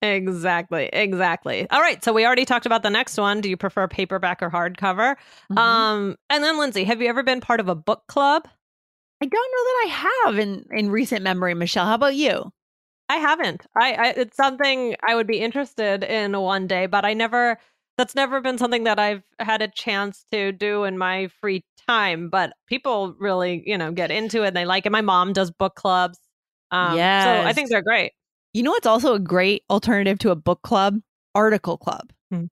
Exactly. 0.00 0.90
Exactly. 0.92 1.68
All 1.70 1.80
right. 1.80 2.04
So 2.04 2.12
we 2.12 2.26
already 2.26 2.44
talked 2.44 2.66
about 2.66 2.82
the 2.82 2.90
next 2.90 3.16
one. 3.16 3.40
Do 3.40 3.48
you 3.48 3.56
prefer 3.56 3.88
paperback 3.88 4.42
or 4.42 4.50
hardcover? 4.50 5.16
Mm-hmm. 5.16 5.58
Um, 5.58 6.16
and 6.28 6.44
then 6.44 6.58
Lindsay, 6.58 6.84
have 6.84 7.00
you 7.00 7.08
ever 7.08 7.22
been 7.22 7.40
part 7.40 7.58
of 7.58 7.68
a 7.68 7.74
book 7.74 8.02
club? 8.06 8.46
I 9.22 9.26
don't 9.26 9.32
know 9.32 9.64
that 9.64 9.84
I 9.84 10.26
have 10.26 10.38
in 10.38 10.66
in 10.70 10.90
recent 10.90 11.22
memory, 11.22 11.54
Michelle. 11.54 11.86
How 11.86 11.94
about 11.94 12.14
you? 12.14 12.52
I 13.08 13.16
haven't. 13.16 13.66
I, 13.76 13.92
I 13.92 14.08
it's 14.10 14.36
something 14.36 14.96
I 15.06 15.14
would 15.14 15.26
be 15.26 15.40
interested 15.40 16.04
in 16.04 16.38
one 16.38 16.66
day, 16.66 16.86
but 16.86 17.04
I 17.04 17.14
never 17.14 17.58
that's 17.96 18.14
never 18.14 18.40
been 18.40 18.58
something 18.58 18.84
that 18.84 18.98
I've 18.98 19.22
had 19.38 19.62
a 19.62 19.68
chance 19.68 20.24
to 20.32 20.52
do 20.52 20.84
in 20.84 20.98
my 20.98 21.28
free 21.40 21.64
time. 21.88 22.28
But 22.28 22.52
people 22.66 23.14
really, 23.18 23.62
you 23.66 23.78
know, 23.78 23.92
get 23.92 24.10
into 24.10 24.42
it 24.42 24.48
and 24.48 24.56
they 24.56 24.64
like 24.64 24.86
it. 24.86 24.92
My 24.92 25.00
mom 25.00 25.32
does 25.32 25.50
book 25.50 25.74
clubs. 25.74 26.18
Um, 26.70 26.96
yeah. 26.96 27.42
So 27.42 27.48
I 27.48 27.52
think 27.52 27.70
they're 27.70 27.82
great. 27.82 28.12
You 28.52 28.62
know 28.62 28.70
what's 28.72 28.86
also 28.86 29.14
a 29.14 29.18
great 29.18 29.62
alternative 29.70 30.18
to 30.20 30.30
a 30.30 30.36
book 30.36 30.62
club? 30.62 30.98
Article 31.34 31.76
club. 31.76 32.12
Hmm. 32.30 32.44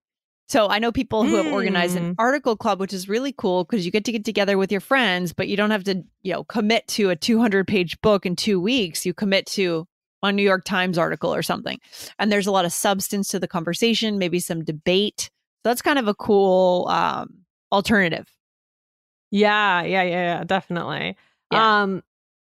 So 0.49 0.69
I 0.69 0.81
know 0.81 0.93
people 0.93 1.25
who 1.25 1.37
have 1.37 1.47
organized 1.53 1.97
an 1.97 2.13
Mm. 2.13 2.15
article 2.19 2.57
club, 2.57 2.79
which 2.79 2.93
is 2.93 3.09
really 3.09 3.33
cool 3.33 3.65
because 3.65 3.87
you 3.87 3.93
get 3.93 4.05
to 4.05 4.13
get 4.13 4.25
together 4.25 4.59
with 4.59 4.71
your 4.71 4.81
friends, 4.81 5.33
but 5.33 5.49
you 5.49 5.57
don't 5.57 5.71
have 5.71 5.85
to, 5.85 6.03
you 6.23 6.33
know, 6.35 6.45
commit 6.45 6.87
to 6.89 7.11
a 7.11 7.17
200 7.17 7.67
page 7.67 8.01
book 8.01 8.27
in 8.27 8.37
two 8.37 8.61
weeks. 8.61 9.07
You 9.07 9.15
commit 9.15 9.47
to 9.47 9.87
a 10.23 10.31
New 10.31 10.43
York 10.43 10.65
Times 10.65 10.99
article 10.99 11.35
or 11.35 11.43
something. 11.43 11.79
And 12.19 12.31
there's 12.31 12.47
a 12.47 12.53
lot 12.53 12.65
of 12.65 12.73
substance 12.73 13.29
to 13.29 13.41
the 13.41 13.49
conversation, 13.49 14.19
maybe 14.19 14.41
some 14.41 14.63
debate. 14.65 15.31
So 15.65 15.69
that's 15.71 15.83
kind 15.83 15.99
of 15.99 16.09
a 16.09 16.15
cool 16.15 16.89
um, 16.89 17.45
alternative. 17.71 18.29
Yeah, 19.31 19.83
yeah, 19.83 20.03
yeah, 20.03 20.11
yeah, 20.39 20.45
definitely. 20.45 21.17
Yeah. 21.53 21.83
Um, 21.83 22.03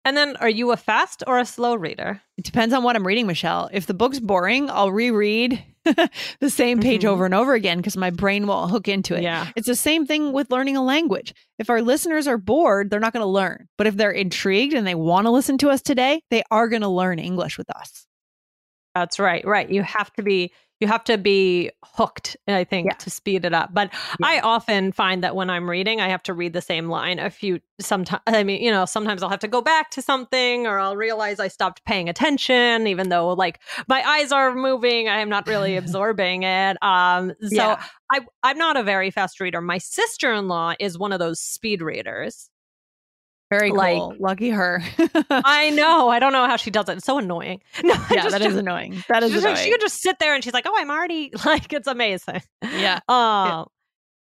and 0.06 0.16
then 0.16 0.36
are 0.36 0.48
you 0.48 0.72
a 0.72 0.76
fast 0.76 1.22
or 1.26 1.38
a 1.38 1.46
slow 1.46 1.74
reader? 1.74 2.20
It 2.36 2.44
depends 2.44 2.74
on 2.74 2.82
what 2.82 2.96
I'm 2.96 3.06
reading, 3.06 3.26
Michelle. 3.26 3.70
If 3.72 3.86
the 3.86 3.94
book's 3.94 4.20
boring, 4.20 4.68
I'll 4.68 4.92
reread 4.92 5.62
the 6.40 6.50
same 6.50 6.80
page 6.80 7.02
Mhm. 7.02 7.08
over 7.08 7.24
and 7.24 7.34
over 7.34 7.54
again 7.54 7.78
because 7.78 7.96
my 7.96 8.10
brain 8.10 8.46
won't 8.46 8.70
hook 8.70 8.88
into 8.88 9.14
it. 9.14 9.22
Yeah. 9.22 9.48
It's 9.56 9.66
the 9.66 9.76
same 9.76 10.04
thing 10.06 10.32
with 10.32 10.50
learning 10.50 10.76
a 10.76 10.82
language. 10.82 11.32
If 11.58 11.70
our 11.70 11.80
listeners 11.80 12.26
are 12.26 12.36
bored, 12.38 12.90
they're 12.90 13.00
not 13.00 13.12
going 13.12 13.22
to 13.22 13.26
learn. 13.26 13.68
But 13.78 13.86
if 13.86 13.96
they're 13.96 14.10
intrigued 14.10 14.74
and 14.74 14.86
they 14.86 14.94
want 14.94 15.26
to 15.26 15.30
listen 15.30 15.56
to 15.58 15.70
us 15.70 15.80
today, 15.80 16.22
they 16.30 16.42
are 16.50 16.68
going 16.68 16.82
to 16.82 16.88
learn 16.88 17.18
English 17.18 17.56
with 17.56 17.70
us. 17.74 18.06
That's 18.94 19.18
right. 19.18 19.44
Right. 19.46 19.68
You 19.70 19.82
have 19.82 20.12
to 20.14 20.22
be 20.22 20.52
you 20.84 20.88
have 20.88 21.04
to 21.04 21.16
be 21.16 21.70
hooked, 21.82 22.36
I 22.46 22.64
think, 22.64 22.88
Yeah. 22.90 22.96
to 22.98 23.10
speed 23.10 23.44
it 23.46 23.54
up. 23.54 23.72
But 23.72 23.90
I 24.22 24.40
often 24.40 24.92
find 24.92 25.24
that 25.24 25.34
when 25.34 25.48
I'm 25.48 25.68
reading, 25.70 26.00
I 26.00 26.08
have 26.08 26.22
to 26.24 26.34
read 26.34 26.52
the 26.52 26.60
same 26.60 26.88
line 26.90 27.18
a 27.18 27.30
few 27.30 27.60
sometimes 27.80 28.22
I 28.26 28.44
mean, 28.44 28.62
you 28.62 28.70
know, 28.70 28.84
sometimes 28.84 29.22
I'll 29.22 29.30
have 29.30 29.40
to 29.40 29.48
go 29.48 29.62
back 29.62 29.90
to 29.92 30.02
something 30.02 30.66
or 30.66 30.78
I'll 30.78 30.96
realize 30.96 31.40
I 31.40 31.48
stopped 31.48 31.84
paying 31.86 32.08
attention, 32.10 32.86
even 32.86 33.08
though 33.08 33.28
like 33.32 33.60
my 33.88 34.02
eyes 34.06 34.30
are 34.30 34.54
moving, 34.54 35.08
I 35.08 35.20
am 35.20 35.28
not 35.30 35.46
really 35.46 35.76
absorbing 35.82 36.42
it. 36.42 36.76
Um 36.82 37.32
so 37.40 37.56
Yeah. 37.56 37.82
I 38.12 38.20
I'm 38.42 38.58
not 38.58 38.76
a 38.76 38.82
very 38.82 39.10
fast 39.10 39.40
reader. 39.40 39.60
My 39.62 39.78
sister-in-law 39.78 40.74
is 40.78 40.98
one 40.98 41.12
of 41.12 41.18
those 41.18 41.40
speed 41.40 41.80
readers. 41.82 42.50
Very 43.50 43.70
Like- 43.70 43.98
cool. 43.98 44.14
Lucky 44.18 44.50
her. 44.50 44.82
I 45.30 45.70
know. 45.74 46.08
I 46.08 46.18
don't 46.18 46.32
know 46.32 46.46
how 46.46 46.56
she 46.56 46.70
does 46.70 46.88
it. 46.88 46.96
It's 46.96 47.06
so 47.06 47.18
annoying. 47.18 47.60
No, 47.84 47.94
yeah, 48.10 48.22
just- 48.22 48.30
that 48.30 48.42
is 48.42 48.56
annoying. 48.56 49.02
That 49.08 49.22
is 49.22 49.32
like- 49.32 49.42
annoying. 49.42 49.56
she 49.56 49.70
could 49.70 49.80
just 49.80 50.00
sit 50.02 50.18
there 50.18 50.34
and 50.34 50.42
she's 50.42 50.54
like, 50.54 50.64
"Oh, 50.66 50.74
I'm 50.76 50.90
already 50.90 51.30
like 51.44 51.72
it's 51.72 51.86
amazing." 51.88 52.42
yeah. 52.62 53.00
Um. 53.08 53.66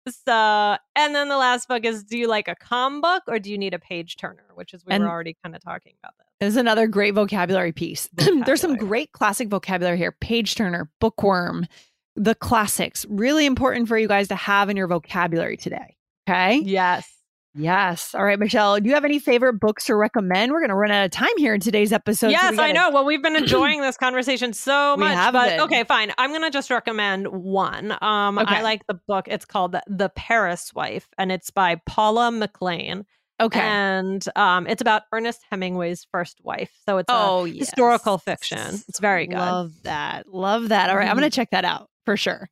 So, 0.09 0.76
and 0.94 1.14
then 1.16 1.29
the 1.29 1.37
last 1.37 1.66
book 1.66 1.85
is: 1.85 2.05
Do 2.05 2.16
you 2.16 2.29
like 2.29 2.46
a 2.46 2.55
com 2.55 3.00
book 3.00 3.24
or 3.26 3.38
do 3.40 3.50
you 3.50 3.59
need 3.59 3.74
a 3.74 3.79
page 3.79 4.16
turner? 4.16 4.44
Which 4.55 4.72
is 4.74 4.85
we 4.87 4.92
And- 4.92 5.02
were 5.05 5.11
already 5.11 5.37
kind 5.42 5.57
of 5.57 5.62
talking 5.62 5.94
about 6.02 6.14
that. 6.18 6.26
This 6.38 6.50
is 6.50 6.57
another 6.59 6.87
great 6.87 7.14
vocabulary 7.14 7.72
piece. 7.72 8.09
There's 8.44 8.61
some 8.61 8.76
great 8.76 9.11
classic 9.12 9.48
vocabulary 9.48 9.96
here. 9.96 10.12
Page 10.12 10.55
turner, 10.55 10.90
bookworm, 11.00 11.66
the 12.14 12.35
classics. 12.35 13.07
Really 13.09 13.46
important 13.46 13.88
for 13.88 13.96
you 13.98 14.07
guys 14.07 14.29
to 14.29 14.37
have 14.37 14.68
in 14.68 14.76
your 14.76 14.87
vocabulary 14.87 15.57
today. 15.57 15.96
Okay. 16.29 16.59
Yes. 16.59 17.11
Yes. 17.57 18.14
All 18.14 18.25
right, 18.25 18.38
Michelle. 18.38 18.79
Do 18.79 18.88
you 18.88 18.95
have 18.95 19.05
any 19.05 19.19
favorite 19.19 19.55
books 19.55 19.87
to 19.87 19.97
recommend? 19.97 20.53
We're 20.53 20.61
going 20.61 20.69
to 20.71 20.75
run 20.77 20.90
out 20.90 21.05
of 21.07 21.11
time 21.11 21.31
here 21.38 21.55
in 21.55 21.61
today's 21.61 21.92
episode. 21.92 22.31
yes, 22.31 22.53
I 22.53 22.57
gotta- 22.57 22.73
know. 22.75 22.90
Well, 22.90 23.05
we've 23.05 23.23
been 23.23 23.37
enjoying 23.42 23.81
this 23.81 23.97
conversation 23.97 24.53
so 24.53 24.95
We 24.97 25.05
much. 25.05 25.14
have 25.14 25.33
but 25.33 25.49
been. 25.49 25.61
okay, 25.61 25.85
fine. 25.85 26.12
I'm 26.19 26.33
gonna 26.33 26.51
just 26.51 26.71
recommend 26.71 27.29
one. 27.29 27.97
Um, 28.03 28.38
Okay. 28.38 28.57
I 28.57 28.62
like 28.62 28.87
the 28.87 29.01
book. 29.09 29.27
It's 29.29 29.45
called 29.47 29.75
The, 29.87 30.11
Paris 30.14 30.73
Wife, 30.75 31.09
and 31.19 31.33
it's 31.33 31.51
by 31.51 31.81
Paula 31.87 32.31
McLain. 32.31 33.05
Okay. 33.40 33.61
And 33.61 34.25
um, 34.37 34.66
it's 34.66 34.81
about 34.81 35.03
Ernest 35.12 35.42
Hemingway's 35.51 36.07
first 36.11 36.38
wife. 36.42 36.71
So 36.87 36.99
it's 36.99 37.07
oh, 37.11 37.45
yes. 37.45 37.66
historical 37.69 38.19
fiction. 38.19 38.83
It's 38.88 38.99
very 38.99 39.27
good. 39.27 39.37
Love 39.37 39.73
that. 39.83 40.27
Love 40.27 40.69
that. 40.71 40.88
All 40.90 40.97
right, 40.97 41.09
I'm 41.09 41.16
Mhm. 41.16 41.21
going 41.21 41.31
to 41.31 41.35
check 41.37 41.51
that 41.51 41.64
out 41.64 41.88
for 42.07 42.16
sure. 42.16 42.49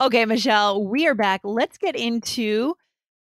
Okay, 0.00 0.24
Michelle, 0.24 0.82
we 0.84 1.06
are 1.06 1.14
back. 1.14 1.42
Let's 1.44 1.76
get 1.78 1.94
into 1.94 2.74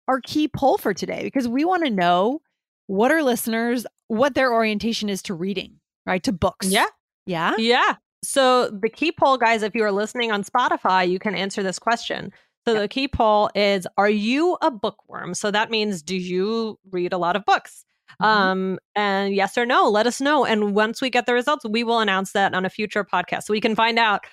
our 0.09 0.21
key 0.21 0.49
poll 0.49 0.79
for 0.79 0.95
today 0.95 1.23
because 1.23 1.49
we 1.49 1.65
want 1.65 1.85
to 1.85 1.91
know 1.91 2.41
what 2.87 3.11
our 3.11 3.23
listeners, 3.23 3.87
what 4.09 4.35
their 4.35 4.53
orientation 4.53 5.09
is 5.09 5.23
to 5.23 5.35
reading, 5.35 5.81
right? 6.07 6.23
To 6.25 6.33
books. 6.33 6.69
Yeah. 6.69 6.87
Yeah. 7.27 7.55
Yeah. 7.59 7.95
So 8.23 8.71
the 8.71 8.89
key 8.89 9.13
poll, 9.13 9.39
guys, 9.39 9.63
if 9.63 9.75
you 9.75 9.85
are 9.85 9.93
listening 9.93 10.33
on 10.33 10.45
Spotify, 10.45 11.09
you 11.09 11.19
can 11.19 11.35
answer 11.35 11.63
this 11.63 11.79
question. 11.79 12.33
So 12.67 12.81
the 12.81 12.89
key 12.89 13.09
poll 13.09 13.51
is 13.55 13.87
Are 13.99 14.09
you 14.09 14.57
a 14.63 14.71
bookworm? 14.71 15.35
So 15.35 15.51
that 15.51 15.71
means 15.71 16.03
do 16.03 16.17
you 16.17 16.79
read 16.91 17.13
a 17.13 17.19
lot 17.19 17.37
of 17.37 17.45
books? 17.45 17.85
Mhm. 18.23 18.27
Um, 18.27 18.79
and 18.95 19.35
yes 19.35 19.59
or 19.59 19.67
no, 19.67 19.89
let 19.91 20.07
us 20.07 20.21
know. 20.21 20.45
And 20.45 20.75
once 20.75 21.03
we 21.03 21.11
get 21.11 21.27
the 21.27 21.35
results, 21.35 21.65
we 21.69 21.85
will 21.85 22.01
announce 22.01 22.33
that 22.33 22.55
on 22.55 22.65
a 22.65 22.71
future 22.71 23.05
podcast. 23.05 23.45
So 23.45 23.53
we 23.53 23.61
can 23.61 23.75
find 23.75 23.99
out, 23.99 24.25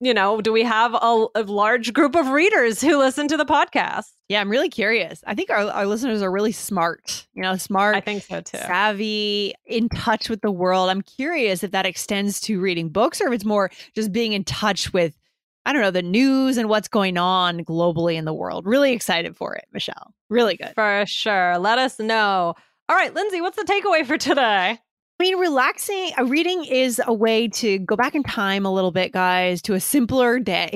you 0.00 0.14
know, 0.14 0.40
do 0.40 0.52
we 0.52 0.62
have 0.62 0.94
a, 0.94 1.26
a 1.34 1.42
large 1.42 1.92
group 1.92 2.14
of 2.14 2.28
readers 2.28 2.80
who 2.80 2.98
listen 2.98 3.28
to 3.28 3.36
the 3.36 3.44
podcast? 3.44 4.06
Yeah, 4.28 4.40
I'm 4.40 4.50
really 4.50 4.68
curious. 4.68 5.22
I 5.26 5.34
think 5.34 5.50
our, 5.50 5.70
our 5.70 5.86
listeners 5.86 6.22
are 6.22 6.30
really 6.30 6.52
smart, 6.52 7.26
you 7.34 7.42
know, 7.42 7.56
smart, 7.56 7.96
I 7.96 8.00
think 8.00 8.22
so 8.22 8.40
too. 8.40 8.58
savvy, 8.58 9.54
in 9.66 9.88
touch 9.88 10.28
with 10.28 10.40
the 10.40 10.50
world. 10.50 10.90
I'm 10.90 11.02
curious 11.02 11.62
if 11.62 11.70
that 11.72 11.86
extends 11.86 12.40
to 12.42 12.60
reading 12.60 12.88
books 12.88 13.20
or 13.20 13.28
if 13.28 13.34
it's 13.34 13.44
more 13.44 13.70
just 13.94 14.12
being 14.12 14.32
in 14.32 14.44
touch 14.44 14.92
with, 14.92 15.16
I 15.64 15.72
don't 15.72 15.82
know, 15.82 15.90
the 15.90 16.02
news 16.02 16.56
and 16.56 16.68
what's 16.68 16.88
going 16.88 17.16
on 17.18 17.60
globally 17.64 18.16
in 18.16 18.24
the 18.24 18.34
world. 18.34 18.66
Really 18.66 18.92
excited 18.92 19.36
for 19.36 19.54
it, 19.54 19.66
Michelle. 19.72 20.14
Really 20.28 20.56
good. 20.56 20.72
For 20.74 21.04
sure. 21.06 21.58
Let 21.58 21.78
us 21.78 21.98
know. 21.98 22.54
All 22.88 22.96
right, 22.96 23.14
Lindsay, 23.14 23.40
what's 23.40 23.56
the 23.56 23.64
takeaway 23.64 24.04
for 24.04 24.18
today? 24.18 24.78
I 25.20 25.24
mean, 25.24 25.36
relaxing, 25.38 26.10
uh, 26.18 26.24
reading 26.24 26.64
is 26.64 27.00
a 27.06 27.12
way 27.14 27.46
to 27.48 27.78
go 27.78 27.94
back 27.94 28.14
in 28.16 28.22
time 28.24 28.66
a 28.66 28.72
little 28.72 28.90
bit, 28.90 29.12
guys, 29.12 29.62
to 29.62 29.74
a 29.74 29.80
simpler 29.80 30.38
day. 30.38 30.70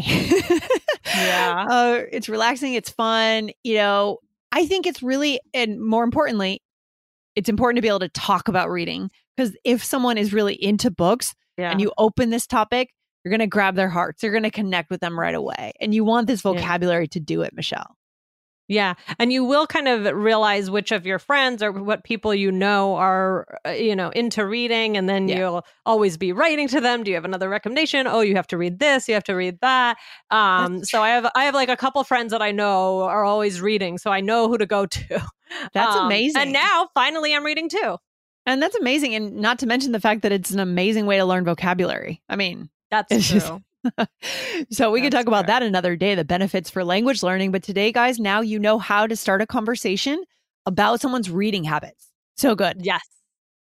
Yeah. 1.15 1.65
Uh, 1.71 2.01
it's 2.13 2.29
relaxing, 2.29 2.75
it's 2.75 2.91
fun. 2.91 3.51
You 3.65 3.75
know, 3.77 4.19
I 4.53 4.67
think 4.67 4.87
it's 4.87 5.03
really, 5.03 5.41
and 5.55 5.81
more 5.81 6.05
importantly, 6.05 6.61
it's 7.37 7.49
important 7.49 7.77
to 7.79 7.83
be 7.83 7.89
able 7.89 8.01
to 8.01 8.09
talk 8.11 8.49
about 8.49 8.71
reading 8.71 9.11
because 9.37 9.57
if 9.65 9.83
someone 9.83 10.19
is 10.19 10.33
really 10.33 10.55
into 10.63 10.91
books 10.91 11.35
Yeah. 11.57 11.71
and 11.71 11.81
you 11.81 11.93
open 11.97 12.31
this 12.31 12.47
topic, 12.47 12.91
you're 13.25 13.31
going 13.31 13.41
to 13.41 13.47
grab 13.47 13.77
their 13.77 13.89
hearts. 13.89 14.23
You're 14.23 14.33
going 14.33 14.43
to 14.45 14.51
connect 14.51 14.91
with 14.91 15.01
them 15.01 15.19
right 15.19 15.35
away. 15.35 15.73
And 15.81 15.95
you 15.95 16.05
want 16.05 16.27
this 16.27 16.45
Yeah. 16.45 16.53
vocabulary 16.53 17.09
to 17.09 17.21
do 17.21 17.43
it, 17.43 17.53
Michelle. 17.55 17.97
Yeah. 18.69 18.95
And 19.21 19.33
you 19.33 19.45
will 19.45 19.67
kind 19.67 19.87
of 19.87 20.13
realize 20.17 20.71
which 20.71 20.91
of 20.91 21.07
your 21.07 21.19
friends 21.21 21.63
or 21.63 21.71
what 21.71 22.03
people 22.03 22.35
you 22.35 22.51
know 22.51 22.97
are, 22.97 23.47
uh, 23.65 23.71
you 23.71 23.95
know, 23.95 24.11
into 24.11 24.45
reading. 24.45 24.97
And 24.97 25.09
then 25.09 25.29
Yeah. 25.29 25.39
you'll 25.39 25.67
always 25.85 26.17
be 26.17 26.33
writing 26.33 26.67
to 26.69 26.81
them. 26.81 27.05
Do 27.05 27.11
you 27.11 27.15
have 27.15 27.25
another 27.25 27.49
recommendation? 27.49 28.07
Oh, 28.09 28.21
you 28.23 28.35
have 28.35 28.49
to 28.49 28.59
read 28.59 28.79
this. 28.81 29.07
You 29.07 29.15
have 29.15 29.25
to 29.25 29.35
read 29.35 29.59
that. 29.61 29.99
Um, 30.33 30.83
so 30.85 31.01
I 31.03 31.11
have, 31.11 31.31
I 31.37 31.45
have 31.45 31.55
like 31.55 31.69
a 31.69 31.77
couple 31.77 32.03
friends 32.03 32.33
that 32.33 32.43
I 32.43 32.51
know 32.51 33.03
are 33.03 33.25
always 33.25 33.61
reading. 33.61 33.99
So 33.99 34.11
I 34.11 34.21
know 34.21 34.49
who 34.49 34.59
to 34.59 34.67
go 34.67 34.85
to. 34.87 35.23
That's 35.73 35.97
Um, 35.97 36.07
amazing. 36.07 36.43
And 36.43 36.53
now 36.53 36.89
finally 36.95 37.35
I'm 37.35 37.45
reading 37.45 37.69
too. 37.69 37.97
And 38.47 38.63
that's 38.63 38.77
amazing. 38.77 39.15
And 39.17 39.37
not 39.37 39.59
to 39.61 39.67
mention 39.67 39.91
the 39.93 39.99
fact 40.01 40.23
that 40.23 40.31
it's 40.31 40.53
an 40.53 40.61
amazing 40.61 41.07
way 41.07 41.17
to 41.19 41.25
learn 41.25 41.45
vocabulary. 41.45 42.23
I 42.29 42.37
mean, 42.37 42.69
That's 42.93 43.11
It's 43.13 43.29
true. 43.29 43.41
just- 43.41 43.53
so 44.71 44.91
we 44.91 45.01
could 45.01 45.13
That's 45.13 45.25
talk 45.25 45.29
about 45.29 45.47
that 45.47 45.63
another 45.63 45.97
day, 45.97 46.15
the 46.15 46.25
benefits 46.25 46.71
for 46.71 46.85
language 46.85 47.23
learning. 47.23 47.53
But 47.53 47.63
today, 47.63 47.93
guys, 47.93 48.19
now 48.19 48.41
you 48.41 48.59
know 48.59 48.79
how 48.79 49.07
to 49.07 49.17
start 49.17 49.43
a 49.43 49.47
conversation 49.47 50.23
about 50.67 51.01
someone's 51.01 51.31
reading 51.31 51.65
habits. 51.65 52.11
So 52.37 52.55
good. 52.55 52.79
yes. 52.81 53.03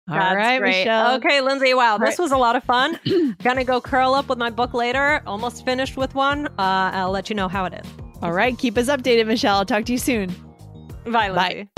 All 0.09 0.17
That's 0.17 0.37
right, 0.37 0.59
great. 0.59 0.79
Michelle. 0.81 1.15
Okay, 1.17 1.41
Lindsay. 1.41 1.73
Wow, 1.73 1.97
this 1.97 2.19
right. 2.19 2.19
was 2.19 2.33
a 2.33 2.37
lot 2.37 2.57
of 2.57 2.65
fun. 2.65 2.99
Gonna 3.43 3.65
go 3.65 3.81
curl 3.81 4.15
up 4.15 4.29
with 4.29 4.37
my 4.37 4.51
book 4.51 4.75
later. 4.75 5.23
Almost 5.27 5.65
finished 5.65 5.97
with 5.97 6.15
one. 6.15 6.47
Uh, 6.47 6.91
I'll 6.93 7.11
let 7.11 7.31
you 7.31 7.37
know 7.37 7.49
how 7.49 7.65
it 7.65 7.73
is. 7.73 7.87
All 8.21 8.33
right. 8.33 8.57
Keep 8.59 8.77
us 8.77 8.89
updated, 8.89 9.27
Michelle. 9.27 9.57
I'll 9.57 9.65
talk 9.65 9.87
to 9.87 9.93
you 9.93 9.99
soon. 9.99 10.35
Bye, 11.07 11.31
Bye. 11.31 11.69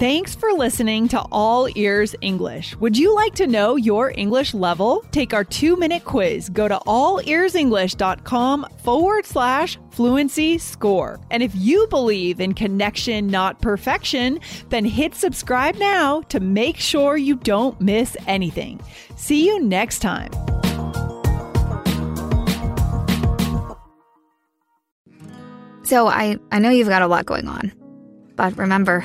Thanks 0.00 0.34
for 0.34 0.50
listening 0.54 1.08
to 1.08 1.20
All 1.30 1.68
Ears 1.76 2.14
English. 2.22 2.74
Would 2.76 2.96
you 2.96 3.14
like 3.14 3.34
to 3.34 3.46
know 3.46 3.76
your 3.76 4.14
English 4.16 4.54
level? 4.54 5.04
Take 5.10 5.34
our 5.34 5.44
two 5.44 5.76
minute 5.76 6.06
quiz. 6.06 6.48
Go 6.48 6.68
to 6.68 6.78
allearsenglish.com 6.86 8.66
forward 8.82 9.26
slash 9.26 9.78
fluency 9.90 10.56
score. 10.56 11.20
And 11.30 11.42
if 11.42 11.54
you 11.54 11.86
believe 11.88 12.40
in 12.40 12.54
connection, 12.54 13.26
not 13.26 13.60
perfection, 13.60 14.40
then 14.70 14.86
hit 14.86 15.14
subscribe 15.14 15.76
now 15.76 16.22
to 16.30 16.40
make 16.40 16.78
sure 16.78 17.18
you 17.18 17.36
don't 17.36 17.78
miss 17.78 18.16
anything. 18.26 18.80
See 19.16 19.46
you 19.46 19.62
next 19.62 19.98
time. 19.98 20.30
So 25.82 26.06
I, 26.06 26.38
I 26.50 26.58
know 26.58 26.70
you've 26.70 26.88
got 26.88 27.02
a 27.02 27.06
lot 27.06 27.26
going 27.26 27.48
on. 27.48 27.70
But 28.34 28.56
remember, 28.56 29.04